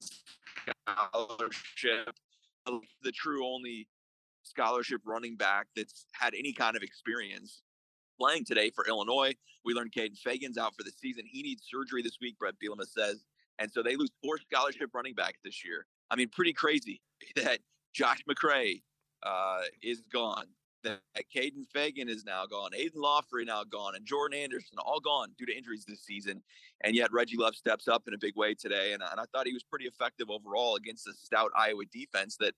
scholarship, 0.87 2.14
the 3.02 3.12
true 3.12 3.47
only 3.47 3.88
scholarship 4.42 5.00
running 5.04 5.37
back 5.37 5.69
that's 5.75 6.07
had 6.12 6.35
any 6.35 6.52
kind 6.52 6.76
of 6.76 6.83
experience 6.83 7.62
playing 8.21 8.45
today 8.45 8.71
for 8.71 8.87
Illinois. 8.87 9.35
We 9.64 9.73
learned 9.73 9.92
Kaden 9.92 10.19
Feagin's 10.19 10.59
out 10.59 10.75
for 10.76 10.83
the 10.83 10.90
season. 10.90 11.25
He 11.26 11.42
needs 11.42 11.62
surgery 11.66 12.02
this 12.02 12.19
week, 12.21 12.38
Bret 12.38 12.54
Bielema 12.62 12.87
says. 12.87 13.25
And 13.59 13.71
so 13.71 13.83
they 13.83 13.97
lose 13.97 14.11
four 14.23 14.38
scholarship 14.38 14.90
running 14.92 15.14
backs 15.14 15.38
this 15.45 15.64
year. 15.64 15.87
I 16.12 16.16
mean, 16.16 16.28
pretty 16.28 16.52
crazy 16.52 17.00
that 17.37 17.59
Josh 17.92 18.23
McCray 18.28 18.83
uh, 19.23 19.62
is 19.83 20.02
gone 20.12 20.47
that 20.83 21.00
Kaden 21.35 21.66
Feagin 21.75 22.09
is 22.09 22.25
now 22.25 22.47
gone, 22.47 22.71
Aidan 22.75 23.00
Laughery 23.00 23.47
now 23.47 23.64
gone, 23.64 23.95
and 23.95 24.04
Jordan 24.04 24.38
Anderson 24.38 24.78
all 24.78 25.00
gone 25.00 25.31
due 25.38 25.47
to 25.47 25.57
injuries 25.57 25.85
this 25.87 26.02
season. 26.02 26.42
And 26.83 26.95
yet 26.95 27.12
Reggie 27.12 27.37
Love 27.37 27.54
steps 27.54 27.88
up 27.88 28.04
in 28.09 28.14
a 28.14 28.19
big 28.19 28.37
way 28.37 28.54
today. 28.54 28.92
And, 28.92 29.02
and 29.02 29.21
I 29.21 29.25
thought 29.33 29.47
he 29.47 29.52
was 29.52 29.62
pretty 29.62 29.87
effective 29.87 30.31
overall 30.31 30.76
against 30.76 31.04
the 31.04 31.12
stout 31.12 31.50
Iowa 31.57 31.85
defense 31.92 32.37
that 32.38 32.54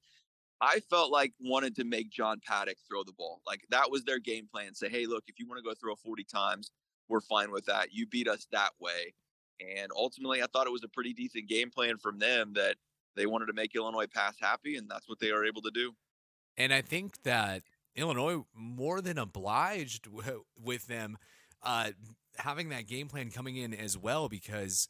I 0.61 0.81
felt 0.89 1.13
like 1.13 1.33
wanted 1.41 1.75
to 1.77 1.85
make 1.85 2.11
John 2.11 2.41
Paddock 2.47 2.79
throw 2.89 3.05
the 3.05 3.13
ball. 3.13 3.43
Like 3.47 3.61
that 3.71 3.91
was 3.91 4.05
their 4.05 4.19
game 4.19 4.49
plan. 4.51 4.75
Say, 4.75 4.89
hey, 4.89 5.07
look, 5.07 5.25
if 5.27 5.39
you 5.39 5.47
want 5.47 5.59
to 5.59 5.69
go 5.69 5.75
throw 5.75 5.95
40 5.95 6.25
times, 6.25 6.71
we're 7.09 7.21
fine 7.21 7.51
with 7.51 7.67
that. 7.67 7.93
You 7.93 8.07
beat 8.07 8.29
us 8.29 8.47
that 8.53 8.71
way. 8.81 9.15
And 9.61 9.93
ultimately, 9.95 10.43
I 10.43 10.47
thought 10.47 10.67
it 10.67 10.73
was 10.73 10.85
a 10.85 10.89
pretty 10.89 11.13
decent 11.13 11.49
game 11.49 11.71
plan 11.71 11.99
from 11.99 12.19
them 12.19 12.53
that 12.55 12.77
they 13.17 13.27
wanted 13.27 13.47
to 13.47 13.53
make 13.53 13.75
Illinois 13.75 14.07
pass 14.07 14.35
happy, 14.41 14.77
and 14.77 14.89
that's 14.89 15.09
what 15.09 15.19
they 15.19 15.31
are 15.31 15.45
able 15.45 15.63
to 15.63 15.71
do. 15.71 15.93
And 16.57 16.73
I 16.73 16.83
think 16.83 17.23
that 17.23 17.63
Illinois 17.97 18.45
more 18.55 19.01
than 19.01 19.19
obliged 19.19 20.05
w- 20.05 20.45
with 20.63 20.87
them 20.87 21.17
uh, 21.63 21.91
having 22.37 22.69
that 22.71 22.87
game 22.87 23.09
plan 23.09 23.31
coming 23.31 23.57
in 23.57 23.73
as 23.75 23.97
well 23.97 24.29
because 24.29 24.89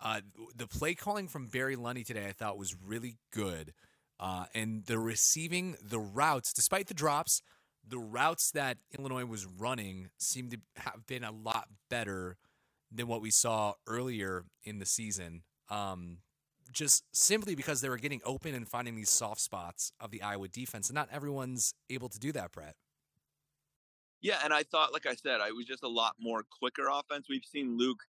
uh, 0.00 0.20
the 0.54 0.66
play 0.66 0.94
calling 0.94 1.28
from 1.28 1.46
Barry 1.46 1.76
Lunney 1.76 2.04
today 2.04 2.26
I 2.26 2.32
thought 2.32 2.58
was 2.58 2.74
really 2.74 3.16
good. 3.32 3.72
Uh, 4.18 4.46
and 4.54 4.84
the 4.86 4.98
receiving, 4.98 5.76
the 5.82 5.98
routes, 5.98 6.52
despite 6.52 6.86
the 6.86 6.94
drops, 6.94 7.42
the 7.86 7.98
routes 7.98 8.50
that 8.52 8.78
Illinois 8.98 9.26
was 9.26 9.46
running 9.46 10.08
seemed 10.18 10.50
to 10.50 10.58
have 10.76 11.06
been 11.06 11.22
a 11.22 11.30
lot 11.30 11.68
better 11.90 12.36
than 12.90 13.06
what 13.06 13.20
we 13.20 13.30
saw 13.30 13.74
earlier 13.86 14.44
in 14.64 14.78
the 14.78 14.86
season. 14.86 15.42
Um, 15.68 16.18
just 16.72 17.04
simply 17.12 17.54
because 17.54 17.80
they 17.80 17.88
were 17.88 17.98
getting 17.98 18.20
open 18.24 18.54
and 18.54 18.68
finding 18.68 18.96
these 18.96 19.10
soft 19.10 19.40
spots 19.40 19.92
of 20.00 20.10
the 20.10 20.22
Iowa 20.22 20.48
defense. 20.48 20.88
And 20.88 20.94
not 20.94 21.08
everyone's 21.12 21.74
able 21.90 22.08
to 22.08 22.18
do 22.18 22.32
that, 22.32 22.52
Bret. 22.52 22.74
Yeah, 24.20 24.38
and 24.42 24.52
I 24.52 24.62
thought, 24.62 24.92
like 24.92 25.06
I 25.06 25.14
said, 25.14 25.40
I 25.40 25.52
was 25.52 25.66
just 25.66 25.82
a 25.82 25.88
lot 25.88 26.14
more 26.18 26.42
quicker 26.58 26.88
offense. 26.90 27.26
We've 27.28 27.44
seen 27.44 27.76
Luke 27.76 28.00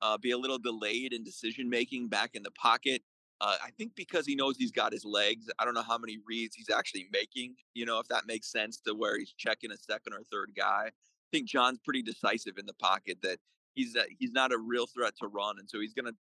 uh, 0.00 0.16
be 0.16 0.30
a 0.30 0.38
little 0.38 0.58
delayed 0.58 1.12
in 1.12 1.24
decision 1.24 1.68
making 1.68 2.08
back 2.08 2.30
in 2.34 2.42
the 2.42 2.50
pocket. 2.52 3.02
Uh, 3.40 3.56
I 3.62 3.70
think 3.70 3.92
because 3.94 4.26
he 4.26 4.34
knows 4.34 4.56
he's 4.56 4.72
got 4.72 4.92
his 4.92 5.04
legs. 5.04 5.48
I 5.58 5.64
don't 5.64 5.74
know 5.74 5.82
how 5.82 5.98
many 5.98 6.18
reads 6.26 6.56
he's 6.56 6.70
actually 6.70 7.06
making. 7.12 7.54
You 7.74 7.86
know, 7.86 7.98
if 7.98 8.08
that 8.08 8.26
makes 8.26 8.50
sense 8.50 8.80
to 8.86 8.94
where 8.94 9.18
he's 9.18 9.32
checking 9.32 9.70
a 9.70 9.76
second 9.76 10.12
or 10.12 10.22
third 10.30 10.52
guy. 10.56 10.86
I 10.86 11.36
think 11.36 11.48
John's 11.48 11.78
pretty 11.84 12.02
decisive 12.02 12.58
in 12.58 12.66
the 12.66 12.74
pocket 12.74 13.18
that 13.22 13.38
he's 13.74 13.96
uh, 13.96 14.04
he's 14.18 14.32
not 14.32 14.52
a 14.52 14.58
real 14.58 14.86
threat 14.86 15.14
to 15.20 15.28
run, 15.28 15.58
and 15.58 15.68
so 15.68 15.80
he's 15.80 15.94
going 15.94 16.06
to 16.06 16.16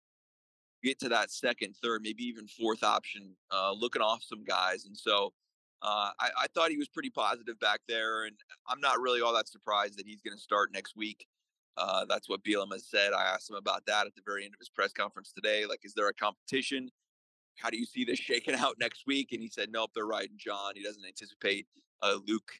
get 0.85 0.99
to 1.01 1.09
that 1.09 1.31
second, 1.31 1.75
third, 1.83 2.03
maybe 2.03 2.25
even 2.25 2.47
fourth 2.47 2.85
option, 2.85 3.35
uh, 3.51 3.73
looking 3.73 4.03
off 4.03 4.23
some 4.23 4.45
guys. 4.45 4.85
And 4.85 4.97
so 4.97 5.33
uh, 5.83 6.11
I, 6.21 6.31
I, 6.39 6.47
thought 6.55 6.71
he 6.71 6.79
was 6.79 6.89
pretty 6.89 7.11
positive 7.11 7.59
back 7.61 7.81
there. 7.89 8.25
And 8.25 8.37
I'm 8.69 8.81
not 8.81 9.01
really 9.01 9.21
all 9.21 9.35
that 9.35 9.49
surprised 9.49 9.99
that 9.99 10.07
he's 10.07 10.23
going 10.23 10.37
to 10.37 10.43
start 10.43 10.73
next 10.73 10.97
week. 10.97 11.27
Uh, 11.77 12.05
that's 12.09 12.29
what 12.29 12.43
Bielema 12.45 12.81
said. 12.81 13.13
I 13.13 13.25
asked 13.25 13.51
him 13.51 13.57
about 13.57 13.85
that 13.87 14.07
at 14.07 14.15
the 14.15 14.23
very 14.25 14.45
end 14.45 14.55
of 14.55 14.61
his 14.61 14.69
press 14.69 14.93
conference 14.93 15.33
today. 15.33 15.67
Like, 15.67 15.81
is 15.83 15.95
there 15.95 16.09
a 16.09 16.15
competition? 16.15 16.89
How 17.59 17.71
do 17.71 17.79
you 17.79 17.87
see 17.87 18.05
this 18.05 18.19
shaking 18.21 18.55
out 18.55 18.77
next 18.79 19.05
week? 19.07 19.33
And 19.33 19.41
he 19.41 19.49
said, 19.49 19.71
nope, 19.71 19.91
they're 19.95 20.07
riding 20.07 20.39
John. 20.39 20.73
He 20.75 20.83
doesn't 20.83 21.05
anticipate 21.05 21.67
uh, 22.03 22.19
Luke 22.27 22.53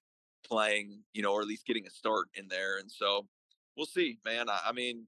playing, 0.47 1.01
you 1.13 1.23
know, 1.23 1.33
or 1.33 1.41
at 1.41 1.47
least 1.47 1.67
getting 1.67 1.87
a 1.87 1.91
start 1.91 2.27
in 2.35 2.49
there. 2.49 2.79
And 2.79 2.91
so 2.91 3.27
we'll 3.77 3.87
see, 3.87 4.19
man. 4.25 4.49
I, 4.49 4.61
I 4.67 4.73
mean, 4.73 5.07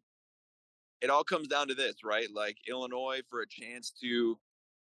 it 1.01 1.11
all 1.11 1.25
comes 1.25 1.49
down 1.49 1.69
to 1.69 1.75
this, 1.75 1.97
right? 2.05 2.29
Like 2.33 2.57
Illinois 2.69 3.21
for 3.29 3.43
a 3.43 3.49
chance 3.49 3.93
to 4.03 4.39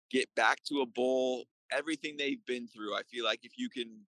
get 0.10 0.28
back 0.36 0.64
to 0.66 0.82
a 0.82 0.86
bowl, 0.86 1.46
everything 1.72 2.18
they've 2.18 2.44
been 2.46 2.68
through. 2.68 2.96
I 2.96 3.02
feel 3.04 3.26
like 3.26 3.40
if 3.44 3.54
you 3.58 3.70
can 3.70 4.06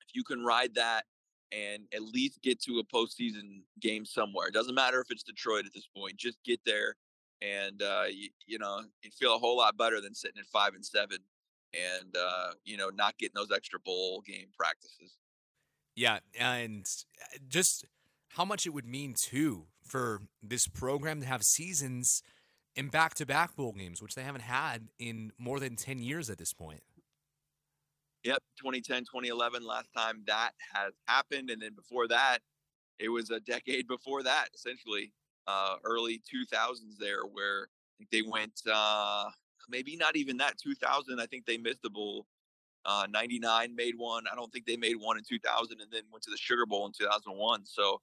if 0.00 0.14
you 0.14 0.24
can 0.24 0.44
ride 0.44 0.74
that 0.74 1.04
and 1.52 1.84
at 1.94 2.02
least 2.02 2.42
get 2.42 2.60
to 2.62 2.78
a 2.78 2.84
postseason 2.84 3.62
game 3.80 4.04
somewhere. 4.04 4.48
It 4.48 4.54
doesn't 4.54 4.74
matter 4.74 5.00
if 5.00 5.10
it's 5.10 5.22
Detroit 5.22 5.66
at 5.66 5.72
this 5.74 5.88
point. 5.96 6.16
Just 6.16 6.38
get 6.44 6.60
there, 6.64 6.96
and 7.42 7.82
uh, 7.82 8.04
you, 8.10 8.28
you 8.46 8.58
know 8.58 8.82
you 9.02 9.10
feel 9.10 9.34
a 9.34 9.38
whole 9.38 9.56
lot 9.56 9.76
better 9.76 10.00
than 10.00 10.14
sitting 10.14 10.38
at 10.38 10.46
five 10.46 10.74
and 10.74 10.84
seven, 10.84 11.18
and 11.74 12.16
uh, 12.16 12.52
you 12.64 12.76
know 12.76 12.90
not 12.90 13.18
getting 13.18 13.34
those 13.34 13.50
extra 13.54 13.80
bowl 13.80 14.22
game 14.26 14.48
practices. 14.56 15.16
Yeah, 15.96 16.18
and 16.38 16.86
uh, 17.20 17.38
just 17.48 17.84
how 18.30 18.44
much 18.44 18.66
it 18.66 18.70
would 18.70 18.86
mean 18.86 19.14
too 19.14 19.66
for 19.90 20.22
this 20.42 20.66
program 20.68 21.20
to 21.20 21.26
have 21.26 21.42
seasons 21.42 22.22
in 22.76 22.88
back-to-back 22.88 23.56
bowl 23.56 23.72
games, 23.72 24.00
which 24.00 24.14
they 24.14 24.22
haven't 24.22 24.42
had 24.42 24.88
in 24.98 25.32
more 25.38 25.58
than 25.58 25.76
10 25.76 25.98
years 25.98 26.30
at 26.30 26.38
this 26.38 26.52
point. 26.52 26.82
Yep, 28.24 28.38
2010, 28.58 29.02
2011, 29.02 29.66
last 29.66 29.88
time 29.96 30.22
that 30.26 30.52
has 30.74 30.92
happened. 31.06 31.50
And 31.50 31.60
then 31.60 31.74
before 31.74 32.06
that, 32.08 32.38
it 32.98 33.08
was 33.08 33.30
a 33.30 33.40
decade 33.40 33.88
before 33.88 34.22
that, 34.22 34.48
essentially, 34.54 35.12
uh, 35.46 35.76
early 35.84 36.20
2000s 36.32 36.98
there, 36.98 37.22
where 37.22 37.68
they 38.12 38.22
went, 38.22 38.60
uh, 38.70 39.30
maybe 39.68 39.96
not 39.96 40.16
even 40.16 40.36
that 40.36 40.58
2000. 40.58 41.18
I 41.18 41.26
think 41.26 41.46
they 41.46 41.56
missed 41.56 41.82
the 41.82 41.90
bowl. 41.90 42.26
Uh, 42.84 43.06
99 43.10 43.74
made 43.74 43.94
one. 43.96 44.24
I 44.30 44.34
don't 44.34 44.52
think 44.52 44.66
they 44.66 44.76
made 44.76 44.96
one 44.96 45.18
in 45.18 45.24
2000 45.24 45.80
and 45.80 45.90
then 45.90 46.02
went 46.10 46.22
to 46.24 46.30
the 46.30 46.36
Sugar 46.36 46.66
Bowl 46.66 46.86
in 46.86 46.92
2001. 46.92 47.66
So 47.66 48.00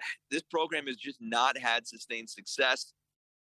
this 0.30 0.42
program 0.42 0.86
has 0.86 0.96
just 0.96 1.18
not 1.20 1.56
had 1.56 1.86
sustained 1.86 2.30
success. 2.30 2.92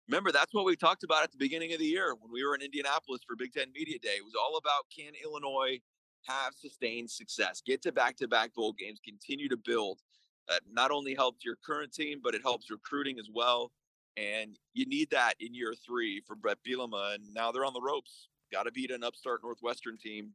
Remember, 0.08 0.32
that's 0.32 0.52
what 0.52 0.66
we 0.66 0.76
talked 0.76 1.02
about 1.02 1.22
at 1.22 1.32
the 1.32 1.38
beginning 1.38 1.72
of 1.72 1.78
the 1.78 1.86
year 1.86 2.14
when 2.20 2.30
we 2.30 2.44
were 2.44 2.54
in 2.54 2.60
Indianapolis 2.60 3.22
for 3.26 3.36
Big 3.36 3.52
Ten 3.52 3.72
Media 3.72 3.98
Day. 3.98 4.16
It 4.16 4.24
was 4.24 4.34
all 4.34 4.58
about 4.58 4.84
can 4.94 5.12
Illinois 5.22 5.80
have 6.26 6.54
sustained 6.54 7.10
success, 7.10 7.62
get 7.64 7.82
to 7.82 7.92
back 7.92 8.16
to 8.16 8.28
back 8.28 8.54
bowl 8.54 8.74
games, 8.78 9.00
continue 9.04 9.48
to 9.48 9.56
build. 9.56 10.00
That 10.48 10.60
not 10.70 10.90
only 10.90 11.14
helps 11.14 11.42
your 11.42 11.56
current 11.64 11.94
team, 11.94 12.20
but 12.22 12.34
it 12.34 12.42
helps 12.42 12.70
recruiting 12.70 13.18
as 13.18 13.28
well. 13.32 13.72
And 14.16 14.58
you 14.74 14.84
need 14.86 15.10
that 15.10 15.34
in 15.40 15.54
year 15.54 15.74
three 15.86 16.22
for 16.26 16.36
Bret 16.36 16.58
Bielema. 16.66 17.14
And 17.14 17.24
now 17.34 17.50
they're 17.50 17.64
on 17.64 17.72
the 17.72 17.80
ropes. 17.80 18.28
Got 18.52 18.64
to 18.64 18.72
beat 18.72 18.90
an 18.90 19.02
upstart 19.02 19.40
Northwestern 19.42 19.96
team. 19.96 20.32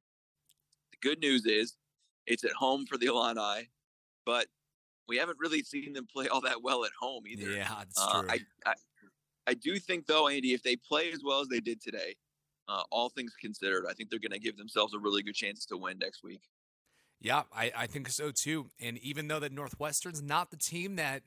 The 0.92 1.08
good 1.08 1.20
news 1.20 1.46
is 1.46 1.76
it's 2.26 2.44
at 2.44 2.52
home 2.54 2.86
for 2.86 2.98
the 2.98 3.06
Illini, 3.06 3.70
but 4.26 4.48
we 5.10 5.18
haven't 5.18 5.38
really 5.40 5.64
seen 5.64 5.92
them 5.94 6.06
play 6.06 6.28
all 6.28 6.42
that 6.42 6.62
well 6.62 6.86
at 6.86 6.92
home 6.98 7.24
either. 7.28 7.52
Yeah, 7.52 7.68
that's 7.78 8.02
uh, 8.02 8.22
true. 8.22 8.30
I, 8.30 8.40
I, 8.66 8.74
I 9.48 9.54
do 9.56 9.78
think 9.80 10.06
though, 10.06 10.28
Andy, 10.30 10.54
if 10.54 10.64
they 10.64 10.76
play 10.76 11.12
as 11.12 11.22
well 11.26 11.42
as 11.42 11.48
they 11.48 11.60
did 11.60 11.82
today, 11.82 12.16
uh, 12.70 12.84
all 12.92 13.10
things 13.10 13.34
considered, 13.42 13.86
I 13.90 13.94
think 13.94 14.10
they're 14.10 14.20
going 14.20 14.32
to 14.32 14.40
give 14.40 14.56
themselves 14.56 14.94
a 14.94 15.00
really 15.00 15.24
good 15.24 15.34
chance 15.34 15.66
to 15.66 15.78
win 15.78 15.98
next 15.98 16.24
week. 16.24 16.42
Yeah, 17.20 17.44
I, 17.54 17.72
I 17.76 17.88
think 17.88 18.08
so 18.10 18.32
too. 18.32 18.68
And 18.80 18.98
even 19.00 19.28
though 19.28 19.40
that 19.40 19.52
Northwestern's 19.52 20.22
not 20.22 20.52
the 20.52 20.58
team 20.58 20.96
that 20.98 21.24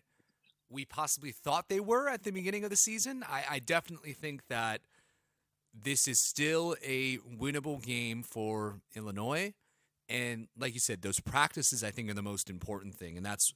we 0.71 0.85
possibly 0.85 1.33
thought 1.33 1.69
they 1.69 1.81
were 1.81 2.09
at 2.09 2.23
the 2.23 2.31
beginning 2.31 2.65
of 2.65 2.71
the 2.71 2.77
season, 2.77 3.25
I, 3.29 3.45
I 3.51 3.59
definitely 3.59 4.13
think 4.13 4.47
that 4.49 4.81
this 5.75 6.07
is 6.07 6.19
still 6.21 6.77
a 6.85 7.19
winnable 7.19 7.83
game 7.83 8.23
for 8.23 8.81
Illinois. 8.95 9.53
And 10.09 10.49
like 10.59 10.75
you 10.75 10.81
said, 10.81 11.03
those 11.03 11.21
practices 11.21 11.83
I 11.83 11.91
think 11.91 12.11
are 12.11 12.15
the 12.15 12.23
most 12.23 12.49
important 12.49 12.95
thing. 12.95 13.17
And 13.17 13.25
that's 13.27 13.53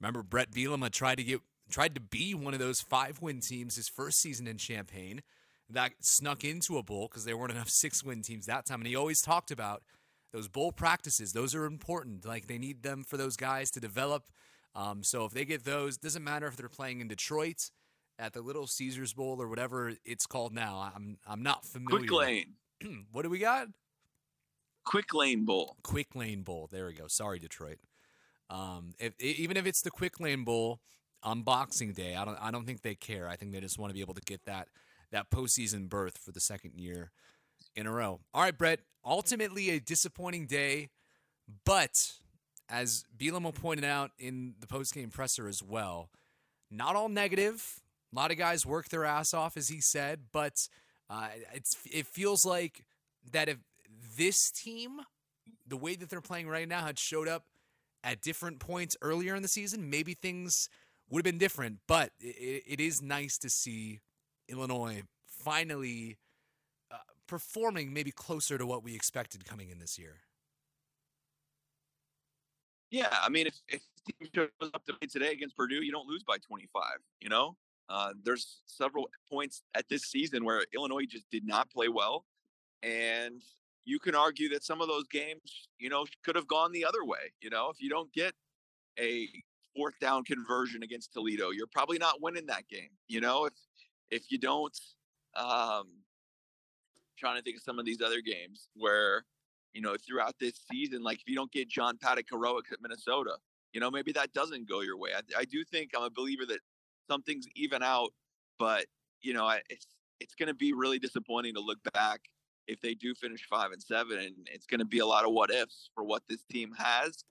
Remember, 0.00 0.22
Bret 0.22 0.50
Bielema 0.50 0.90
tried 0.90 1.16
to 1.16 1.24
get 1.24 1.40
tried 1.70 1.94
to 1.94 2.00
be 2.00 2.34
one 2.34 2.52
of 2.52 2.60
those 2.60 2.80
five 2.80 3.22
win 3.22 3.40
teams 3.40 3.76
his 3.76 3.88
first 3.88 4.20
season 4.20 4.46
in 4.46 4.58
Champaign 4.58 5.22
that 5.70 5.92
snuck 6.00 6.44
into 6.44 6.76
a 6.76 6.82
bowl 6.82 7.08
because 7.08 7.24
there 7.24 7.36
weren't 7.36 7.52
enough 7.52 7.68
six 7.70 8.04
win 8.04 8.22
teams 8.22 8.46
that 8.46 8.66
time. 8.66 8.80
And 8.80 8.88
he 8.88 8.96
always 8.96 9.22
talked 9.22 9.50
about 9.50 9.82
those 10.32 10.48
bowl 10.48 10.72
practices. 10.72 11.32
Those 11.32 11.54
are 11.54 11.64
important. 11.64 12.24
Like 12.26 12.46
they 12.46 12.58
need 12.58 12.82
them 12.82 13.04
for 13.04 13.16
those 13.16 13.36
guys 13.36 13.70
to 13.72 13.80
develop. 13.80 14.30
Um, 14.74 15.02
so 15.02 15.24
if 15.24 15.32
they 15.32 15.44
get 15.44 15.64
those, 15.64 15.96
doesn't 15.96 16.24
matter 16.24 16.46
if 16.46 16.56
they're 16.56 16.68
playing 16.68 17.00
in 17.00 17.08
Detroit 17.08 17.70
at 18.18 18.32
the 18.32 18.40
Little 18.40 18.66
Caesars 18.66 19.12
Bowl 19.12 19.40
or 19.40 19.48
whatever 19.48 19.92
it's 20.04 20.26
called 20.26 20.52
now. 20.52 20.92
I'm 20.94 21.18
I'm 21.26 21.42
not 21.42 21.64
familiar. 21.64 22.06
Quick 22.06 22.12
Lane. 22.12 22.54
what 23.12 23.22
do 23.22 23.30
we 23.30 23.38
got? 23.38 23.68
Quick 24.84 25.14
Lane 25.14 25.44
Bowl. 25.44 25.76
Quick 25.82 26.14
Lane 26.14 26.42
Bowl. 26.42 26.68
There 26.70 26.86
we 26.86 26.92
go. 26.92 27.06
Sorry, 27.06 27.38
Detroit. 27.38 27.78
Um, 28.50 28.94
if, 28.98 29.18
even 29.20 29.56
if 29.56 29.66
it's 29.66 29.82
the 29.82 29.90
Quick 29.90 30.20
Lane 30.20 30.44
Bowl 30.44 30.80
on 31.22 31.42
Boxing 31.42 31.92
Day, 31.92 32.14
I 32.14 32.24
don't 32.24 32.38
I 32.40 32.50
don't 32.50 32.66
think 32.66 32.82
they 32.82 32.94
care. 32.94 33.28
I 33.28 33.36
think 33.36 33.52
they 33.52 33.60
just 33.60 33.78
want 33.78 33.90
to 33.90 33.94
be 33.94 34.00
able 34.00 34.14
to 34.14 34.20
get 34.20 34.44
that 34.44 34.68
that 35.10 35.30
postseason 35.30 35.88
berth 35.88 36.18
for 36.18 36.32
the 36.32 36.40
second 36.40 36.74
year 36.74 37.10
in 37.74 37.86
a 37.86 37.92
row. 37.92 38.20
All 38.32 38.42
right, 38.42 38.56
Bret. 38.56 38.80
Ultimately, 39.04 39.70
a 39.70 39.80
disappointing 39.80 40.46
day, 40.46 40.88
but 41.64 42.12
as 42.68 43.04
Bielema 43.16 43.54
pointed 43.54 43.84
out 43.84 44.12
in 44.18 44.54
the 44.60 44.66
postgame 44.66 45.12
presser 45.12 45.46
as 45.46 45.62
well, 45.62 46.10
not 46.70 46.96
all 46.96 47.08
negative. 47.08 47.80
A 48.12 48.16
lot 48.16 48.30
of 48.30 48.38
guys 48.38 48.64
work 48.64 48.88
their 48.88 49.04
ass 49.04 49.34
off, 49.34 49.56
as 49.56 49.68
he 49.68 49.80
said, 49.80 50.20
but 50.32 50.68
uh, 51.10 51.28
it's 51.52 51.76
it 51.90 52.06
feels 52.06 52.44
like 52.44 52.84
that 53.32 53.48
if 53.48 53.58
this 54.16 54.50
team, 54.50 55.00
the 55.66 55.76
way 55.76 55.96
that 55.96 56.08
they're 56.10 56.20
playing 56.20 56.48
right 56.48 56.68
now, 56.68 56.84
had 56.84 56.98
showed 56.98 57.28
up 57.28 57.44
at 58.04 58.20
different 58.20 58.60
points 58.60 58.96
earlier 59.02 59.34
in 59.34 59.42
the 59.42 59.48
season, 59.48 59.90
maybe 59.90 60.14
things 60.14 60.68
would 61.08 61.20
have 61.20 61.24
been 61.24 61.38
different. 61.38 61.78
But 61.88 62.10
it, 62.20 62.62
it 62.66 62.80
is 62.80 63.02
nice 63.02 63.38
to 63.38 63.50
see 63.50 64.00
Illinois 64.48 65.02
finally 65.26 66.18
uh, 66.92 66.98
performing 67.26 67.92
maybe 67.92 68.12
closer 68.12 68.58
to 68.58 68.66
what 68.66 68.84
we 68.84 68.94
expected 68.94 69.44
coming 69.44 69.70
in 69.70 69.78
this 69.78 69.98
year. 69.98 70.20
Yeah, 72.90 73.08
I 73.10 73.28
mean, 73.28 73.48
if, 73.48 73.54
if 73.68 73.80
team 74.06 74.28
shows 74.34 74.70
up 74.72 74.84
to 74.86 74.92
play 74.92 75.08
today 75.08 75.32
against 75.32 75.56
Purdue, 75.56 75.82
you 75.82 75.90
don't 75.90 76.06
lose 76.06 76.22
by 76.22 76.36
25. 76.38 76.82
You 77.20 77.28
know, 77.30 77.56
uh, 77.88 78.10
there's 78.22 78.60
several 78.66 79.08
points 79.28 79.62
at 79.74 79.88
this 79.88 80.02
season 80.02 80.44
where 80.44 80.64
Illinois 80.74 81.06
just 81.08 81.28
did 81.30 81.44
not 81.44 81.70
play 81.70 81.88
well, 81.88 82.24
and 82.82 83.42
you 83.84 83.98
can 83.98 84.14
argue 84.14 84.48
that 84.50 84.64
some 84.64 84.80
of 84.80 84.88
those 84.88 85.06
games, 85.08 85.68
you 85.78 85.88
know, 85.88 86.06
could 86.24 86.36
have 86.36 86.46
gone 86.46 86.72
the 86.72 86.84
other 86.84 87.04
way. 87.04 87.32
You 87.40 87.50
know, 87.50 87.70
if 87.70 87.80
you 87.80 87.88
don't 87.88 88.12
get 88.12 88.32
a 88.98 89.28
fourth 89.76 89.98
down 90.00 90.24
conversion 90.24 90.82
against 90.82 91.12
Toledo, 91.12 91.50
you're 91.50 91.66
probably 91.66 91.98
not 91.98 92.22
winning 92.22 92.46
that 92.46 92.68
game. 92.68 92.90
You 93.08 93.20
know, 93.20 93.46
if 93.46 93.52
if 94.10 94.30
you 94.30 94.38
don't, 94.38 94.78
um, 95.36 95.88
trying 97.18 97.36
to 97.36 97.42
think 97.42 97.56
of 97.56 97.62
some 97.62 97.78
of 97.78 97.84
these 97.84 98.00
other 98.00 98.20
games 98.20 98.68
where 98.74 99.24
you 99.74 99.80
know, 99.80 99.96
throughout 100.06 100.36
this 100.40 100.54
season. 100.70 101.02
Like 101.02 101.20
if 101.20 101.28
you 101.28 101.34
don't 101.34 101.52
get 101.52 101.68
John 101.68 101.98
Paddock 102.00 102.26
heroics 102.30 102.72
at 102.72 102.80
Minnesota, 102.80 103.36
you 103.72 103.80
know, 103.80 103.90
maybe 103.90 104.12
that 104.12 104.32
doesn't 104.32 104.68
go 104.68 104.80
your 104.80 104.96
way. 104.96 105.10
I, 105.14 105.40
I 105.40 105.44
do 105.44 105.64
think 105.64 105.90
I'm 105.96 106.04
a 106.04 106.10
believer 106.10 106.46
that 106.46 106.60
some 107.10 107.22
things 107.22 107.44
even 107.56 107.82
out, 107.82 108.10
but 108.58 108.86
you 109.20 109.34
know, 109.34 109.46
I, 109.46 109.60
it's 109.68 109.86
it's 110.20 110.34
going 110.36 110.46
to 110.46 110.54
be 110.54 110.72
really 110.72 110.98
disappointing 110.98 111.54
to 111.54 111.60
look 111.60 111.78
back 111.92 112.20
if 112.66 112.80
they 112.80 112.94
do 112.94 113.14
finish 113.14 113.46
five 113.48 113.72
and 113.72 113.82
seven, 113.82 114.18
and 114.18 114.34
it's 114.46 114.66
going 114.66 114.80
to 114.80 114.86
be 114.86 115.00
a 115.00 115.06
lot 115.06 115.24
of 115.24 115.32
what 115.32 115.50
ifs 115.50 115.90
for 115.94 116.04
what 116.04 116.22
this 116.28 116.42
team 116.50 116.72
has 116.76 117.24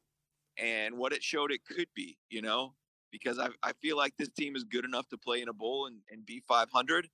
and 0.57 0.95
what 0.97 1.13
it 1.13 1.23
showed 1.23 1.51
it 1.51 1.65
could 1.65 1.87
be. 1.95 2.17
You 2.29 2.41
know, 2.41 2.73
because 3.11 3.39
I 3.39 3.49
I 3.61 3.73
feel 3.81 3.97
like 3.97 4.13
this 4.17 4.29
team 4.29 4.55
is 4.55 4.63
good 4.63 4.85
enough 4.85 5.07
to 5.09 5.17
play 5.17 5.41
in 5.41 5.49
a 5.49 5.53
bowl 5.53 5.87
and, 5.87 5.97
and 6.11 6.25
be 6.25 6.41
500, 6.47 7.07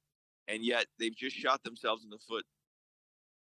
and 0.48 0.64
yet 0.64 0.86
they've 0.98 1.16
just 1.16 1.36
shot 1.36 1.64
themselves 1.64 2.04
in 2.04 2.10
the 2.10 2.20
foot 2.20 2.46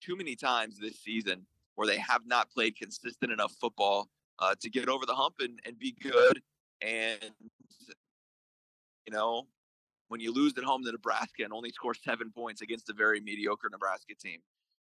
too 0.03 0.17
many 0.17 0.37
times 0.37 0.79
this 0.79 1.01
season 1.01 1.47
where 1.77 1.87
they 1.87 1.99
have 1.99 2.23
not 2.27 2.51
played 2.51 2.77
consistent 2.77 3.33
enough 3.33 3.53
football 3.61 4.09
uh, 4.39 4.55
to 4.61 4.71
get 4.71 4.89
over 4.89 5.07
the 5.07 5.15
hump 5.15 5.37
and, 5.41 5.61
and 5.65 5.79
be 5.79 5.93
good. 6.01 6.41
And, 6.81 7.21
you 9.07 9.13
know, 9.13 9.47
when 10.09 10.21
you 10.21 10.33
lose 10.33 10.55
at 10.59 10.65
home 10.65 10.85
to 10.85 10.93
Nebraska 10.93 11.45
and 11.45 11.53
only 11.53 11.71
score 11.71 11.95
seven 11.95 12.31
points 12.31 12.61
against 12.61 12.91
a 12.91 12.93
very 12.93 13.21
mediocre 13.21 13.69
Nebraska 13.71 14.15
team, 14.15 14.41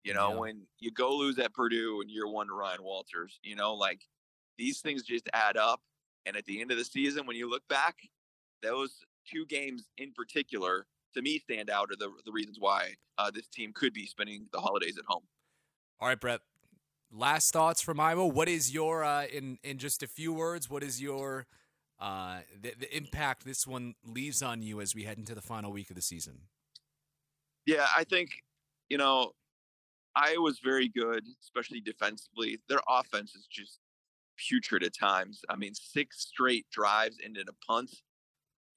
you 0.03 0.13
know, 0.13 0.31
yeah. 0.31 0.39
when 0.39 0.61
you 0.79 0.91
go 0.91 1.15
lose 1.15 1.39
at 1.39 1.53
Purdue 1.53 2.01
and 2.01 2.09
year 2.09 2.27
one 2.27 2.47
to 2.47 2.53
Ryan 2.53 2.83
Walters, 2.83 3.39
you 3.43 3.55
know, 3.55 3.73
like 3.73 4.01
these 4.57 4.79
things 4.79 5.03
just 5.03 5.29
add 5.33 5.57
up. 5.57 5.81
And 6.25 6.35
at 6.37 6.45
the 6.45 6.61
end 6.61 6.71
of 6.71 6.77
the 6.77 6.85
season, 6.85 7.25
when 7.25 7.35
you 7.35 7.49
look 7.49 7.67
back, 7.67 7.95
those 8.61 8.99
two 9.29 9.45
games 9.45 9.89
in 9.97 10.11
particular, 10.13 10.85
to 11.15 11.21
me, 11.21 11.39
stand 11.39 11.69
out 11.69 11.89
are 11.91 11.97
the, 11.97 12.09
the 12.25 12.31
reasons 12.31 12.57
why 12.59 12.93
uh, 13.17 13.29
this 13.31 13.47
team 13.47 13.71
could 13.73 13.93
be 13.93 14.05
spending 14.05 14.47
the 14.51 14.59
holidays 14.59 14.97
at 14.97 15.05
home. 15.05 15.23
All 15.99 16.07
right, 16.07 16.19
Bret 16.19 16.41
last 17.13 17.53
thoughts 17.53 17.81
from 17.81 17.99
Iowa. 17.99 18.25
What 18.25 18.49
is 18.49 18.73
your 18.73 19.03
uh, 19.03 19.25
in 19.25 19.59
in 19.63 19.77
just 19.77 20.03
a 20.03 20.07
few 20.07 20.33
words? 20.33 20.69
What 20.69 20.83
is 20.83 21.01
your 21.01 21.45
uh, 21.99 22.39
the, 22.59 22.73
the 22.79 22.95
impact 22.95 23.45
this 23.45 23.67
one 23.67 23.95
leaves 24.03 24.41
on 24.41 24.61
you 24.61 24.81
as 24.81 24.95
we 24.95 25.03
head 25.03 25.17
into 25.17 25.35
the 25.35 25.41
final 25.41 25.71
week 25.71 25.89
of 25.89 25.95
the 25.95 26.01
season? 26.01 26.41
Yeah, 27.65 27.87
I 27.95 28.03
think 28.03 28.43
you 28.89 28.97
know 28.97 29.33
Iowa's 30.15 30.59
very 30.63 30.89
good, 30.89 31.23
especially 31.41 31.81
defensively. 31.81 32.59
Their 32.69 32.81
offense 32.87 33.35
is 33.35 33.47
just 33.49 33.79
putrid 34.37 34.83
at 34.83 34.93
times. 34.97 35.41
I 35.49 35.55
mean, 35.55 35.73
six 35.73 36.21
straight 36.21 36.65
drives 36.71 37.17
into 37.23 37.41
a 37.41 37.65
punt. 37.65 37.91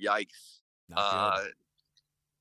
Yikes. 0.03 0.61
Uh, 0.94 1.44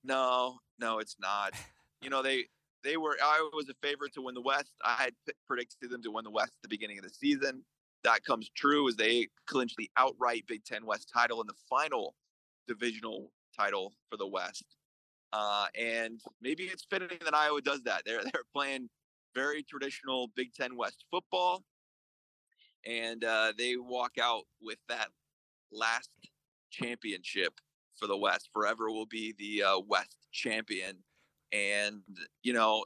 no, 0.04 0.60
no, 0.80 1.00
it's 1.00 1.16
not. 1.20 1.54
You 2.02 2.10
know, 2.10 2.22
they 2.22 2.46
they 2.84 2.98
were 2.98 3.18
I 3.22 3.50
was 3.54 3.68
a 3.70 3.74
favorite 3.82 4.14
to 4.14 4.22
win 4.22 4.36
the 4.36 4.42
West. 4.42 4.72
I 4.84 4.96
had 4.96 5.14
predicted 5.48 5.90
them 5.90 6.04
to 6.04 6.12
win 6.12 6.24
the 6.24 6.32
West 6.32 6.52
at 6.58 6.62
the 6.62 6.68
beginning 6.68 7.00
of 7.00 7.04
the 7.04 7.10
season. 7.10 7.64
That 8.04 8.24
comes 8.24 8.50
true 8.56 8.88
as 8.88 8.96
they 8.96 9.28
clinch 9.48 9.74
the 9.76 9.90
outright 9.98 10.46
Big 10.48 10.64
Ten 10.64 10.86
West 10.86 11.10
title 11.12 11.42
and 11.42 11.50
the 11.50 11.56
final 11.68 12.16
divisional 12.68 13.32
title 13.58 13.94
for 14.10 14.18
the 14.18 14.28
West. 14.28 14.66
Uh, 15.34 15.66
and 15.78 16.22
maybe 16.42 16.64
it's 16.64 16.86
fitting 16.90 17.18
that 17.24 17.34
Iowa 17.34 17.62
does 17.62 17.82
that. 17.84 18.04
They're 18.06 18.24
they're 18.34 18.44
playing 18.54 18.90
very 19.34 19.64
traditional 19.64 20.32
Big 20.36 20.54
Ten 20.54 20.76
West 20.76 21.06
football, 21.12 21.64
and 22.86 23.24
uh, 23.24 23.54
they 23.58 23.76
walk 23.78 24.14
out 24.22 24.44
with 24.62 24.80
that 24.90 25.10
last 25.72 26.10
championship 26.72 27.54
for 27.98 28.08
the 28.08 28.18
West. 28.18 28.50
Forever 28.54 28.90
will 28.92 29.06
be 29.06 29.34
the 29.38 29.64
uh, 29.64 29.80
West 29.88 30.18
champion 30.32 31.04
and, 31.56 32.02
you 32.44 32.54
know, 32.54 32.86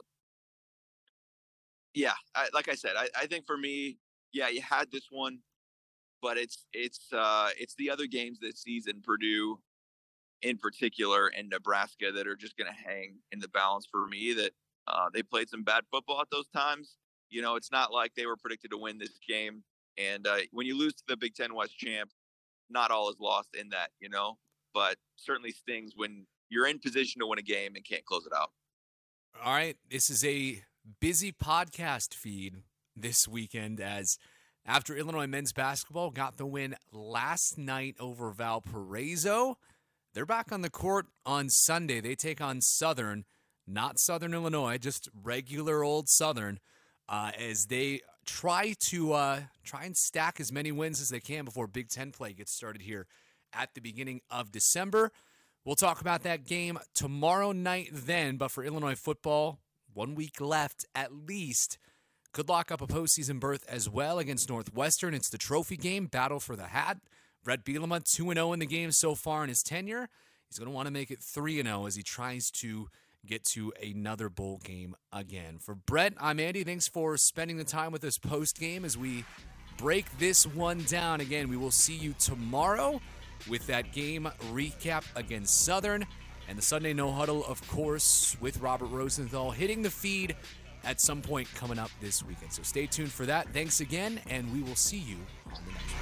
yeah, 1.94 2.12
I, 2.34 2.48
like 2.54 2.68
I 2.68 2.74
said, 2.74 2.92
I, 2.96 3.08
I 3.18 3.26
think 3.26 3.46
for 3.46 3.56
me, 3.56 3.98
yeah, 4.32 4.48
you 4.48 4.62
had 4.62 4.90
this 4.92 5.08
one, 5.10 5.38
but 6.22 6.36
it's 6.36 6.66
it's 6.72 7.12
uh 7.12 7.48
it's 7.58 7.74
the 7.76 7.90
other 7.90 8.06
games 8.06 8.38
this 8.40 8.62
season, 8.62 9.00
Purdue 9.02 9.58
in 10.42 10.56
particular 10.56 11.28
and 11.28 11.48
Nebraska 11.48 12.10
that 12.12 12.26
are 12.26 12.36
just 12.36 12.56
going 12.56 12.70
to 12.70 12.90
hang 12.90 13.16
in 13.32 13.40
the 13.40 13.48
balance 13.48 13.86
for 13.90 14.06
me. 14.06 14.32
That 14.34 14.52
uh, 14.86 15.10
they 15.12 15.22
played 15.22 15.48
some 15.48 15.62
bad 15.62 15.84
football 15.90 16.20
at 16.20 16.30
those 16.30 16.48
times. 16.48 16.96
You 17.28 17.42
know, 17.42 17.56
it's 17.56 17.70
not 17.70 17.92
like 17.92 18.14
they 18.14 18.26
were 18.26 18.36
predicted 18.36 18.70
to 18.72 18.78
win 18.78 18.98
this 18.98 19.18
game. 19.26 19.62
And 19.98 20.26
uh, 20.26 20.38
when 20.52 20.66
you 20.66 20.76
lose 20.76 20.94
to 20.94 21.02
the 21.08 21.16
Big 21.16 21.34
Ten 21.34 21.54
West 21.54 21.76
champ, 21.76 22.10
not 22.68 22.90
all 22.90 23.10
is 23.10 23.16
lost 23.20 23.50
in 23.58 23.68
that. 23.70 23.90
You 24.00 24.08
know, 24.08 24.38
but 24.74 24.96
certainly 25.16 25.52
stings 25.52 25.92
when 25.96 26.26
you're 26.48 26.66
in 26.66 26.78
position 26.78 27.20
to 27.20 27.26
win 27.26 27.38
a 27.38 27.42
game 27.42 27.76
and 27.76 27.84
can't 27.84 28.04
close 28.04 28.26
it 28.26 28.32
out. 28.34 28.50
All 29.44 29.52
right. 29.52 29.76
This 29.88 30.10
is 30.10 30.24
a 30.24 30.62
busy 31.00 31.32
podcast 31.32 32.14
feed 32.14 32.56
this 32.96 33.28
weekend 33.28 33.80
as 33.80 34.18
after 34.66 34.96
Illinois 34.96 35.26
men's 35.26 35.52
basketball 35.52 36.10
got 36.10 36.36
the 36.36 36.46
win 36.46 36.76
last 36.92 37.56
night 37.56 37.96
over 37.98 38.30
Valparaiso, 38.30 39.56
they're 40.14 40.26
back 40.26 40.52
on 40.52 40.62
the 40.62 40.70
court 40.70 41.06
on 41.24 41.48
Sunday. 41.48 42.00
They 42.00 42.14
take 42.14 42.40
on 42.40 42.60
Southern, 42.60 43.24
not 43.66 43.98
Southern 43.98 44.34
Illinois, 44.34 44.78
just 44.78 45.08
regular 45.22 45.84
old 45.84 46.08
Southern, 46.08 46.58
uh, 47.08 47.30
as 47.38 47.66
they 47.66 48.00
try 48.26 48.74
to 48.78 49.12
uh, 49.12 49.40
try 49.64 49.84
and 49.84 49.96
stack 49.96 50.40
as 50.40 50.52
many 50.52 50.72
wins 50.72 51.00
as 51.00 51.08
they 51.08 51.20
can 51.20 51.44
before 51.44 51.66
Big 51.66 51.88
Ten 51.88 52.12
play 52.12 52.32
gets 52.32 52.52
started 52.52 52.82
here 52.82 53.06
at 53.52 53.74
the 53.74 53.80
beginning 53.80 54.20
of 54.30 54.52
December. 54.52 55.10
We'll 55.64 55.76
talk 55.76 56.00
about 56.00 56.22
that 56.22 56.46
game 56.46 56.78
tomorrow 56.94 57.52
night 57.52 57.90
then, 57.92 58.36
but 58.36 58.50
for 58.50 58.64
Illinois 58.64 58.94
football, 58.94 59.60
one 59.92 60.14
week 60.14 60.40
left 60.40 60.84
at 60.94 61.12
least. 61.12 61.78
Could 62.32 62.48
lock 62.48 62.70
up 62.70 62.80
a 62.80 62.86
postseason 62.86 63.40
berth 63.40 63.64
as 63.68 63.88
well 63.88 64.18
against 64.20 64.48
Northwestern. 64.48 65.14
It's 65.14 65.30
the 65.30 65.38
trophy 65.38 65.76
game, 65.76 66.06
battle 66.06 66.38
for 66.38 66.54
the 66.54 66.68
hat. 66.68 66.98
Bret 67.42 67.64
Bielema, 67.64 68.02
2 68.04 68.32
0 68.32 68.52
in 68.52 68.58
the 68.58 68.66
game 68.66 68.92
so 68.92 69.14
far 69.14 69.42
in 69.42 69.48
his 69.48 69.62
tenure. 69.62 70.08
He's 70.48 70.58
going 70.58 70.70
to 70.70 70.74
want 70.74 70.86
to 70.86 70.92
make 70.92 71.10
it 71.10 71.20
3 71.20 71.62
0 71.62 71.86
as 71.86 71.94
he 71.94 72.02
tries 72.02 72.50
to 72.52 72.88
get 73.26 73.44
to 73.44 73.72
another 73.82 74.28
bowl 74.28 74.60
game 74.64 74.94
again. 75.12 75.58
For 75.58 75.74
Bret, 75.74 76.14
I'm 76.18 76.40
Andy. 76.40 76.64
Thanks 76.64 76.88
for 76.88 77.16
spending 77.16 77.56
the 77.56 77.64
time 77.64 77.92
with 77.92 78.04
us 78.04 78.18
post 78.18 78.58
game 78.58 78.84
as 78.84 78.96
we 78.96 79.24
break 79.76 80.06
this 80.18 80.46
one 80.46 80.82
down. 80.84 81.20
Again, 81.20 81.48
we 81.48 81.56
will 81.56 81.70
see 81.70 81.96
you 81.96 82.14
tomorrow 82.18 83.00
with 83.48 83.66
that 83.66 83.92
game 83.92 84.28
recap 84.52 85.04
against 85.16 85.64
Southern 85.64 86.06
and 86.48 86.58
the 86.58 86.62
Sunday 86.62 86.92
No 86.92 87.12
Huddle, 87.12 87.44
of 87.46 87.66
course, 87.68 88.36
with 88.40 88.60
Robert 88.60 88.86
Rosenthal 88.86 89.52
hitting 89.52 89.82
the 89.82 89.90
feed 89.90 90.34
at 90.84 91.00
some 91.00 91.22
point 91.22 91.52
coming 91.54 91.78
up 91.78 91.90
this 92.00 92.22
weekend. 92.24 92.52
So 92.52 92.62
stay 92.62 92.86
tuned 92.86 93.12
for 93.12 93.26
that. 93.26 93.48
Thanks 93.52 93.80
again, 93.80 94.20
and 94.28 94.52
we 94.52 94.62
will 94.62 94.76
see 94.76 94.98
you 94.98 95.16
on 95.46 95.60
the 95.66 95.72
next 95.72 95.92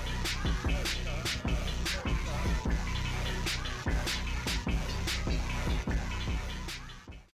one. 2.64 2.77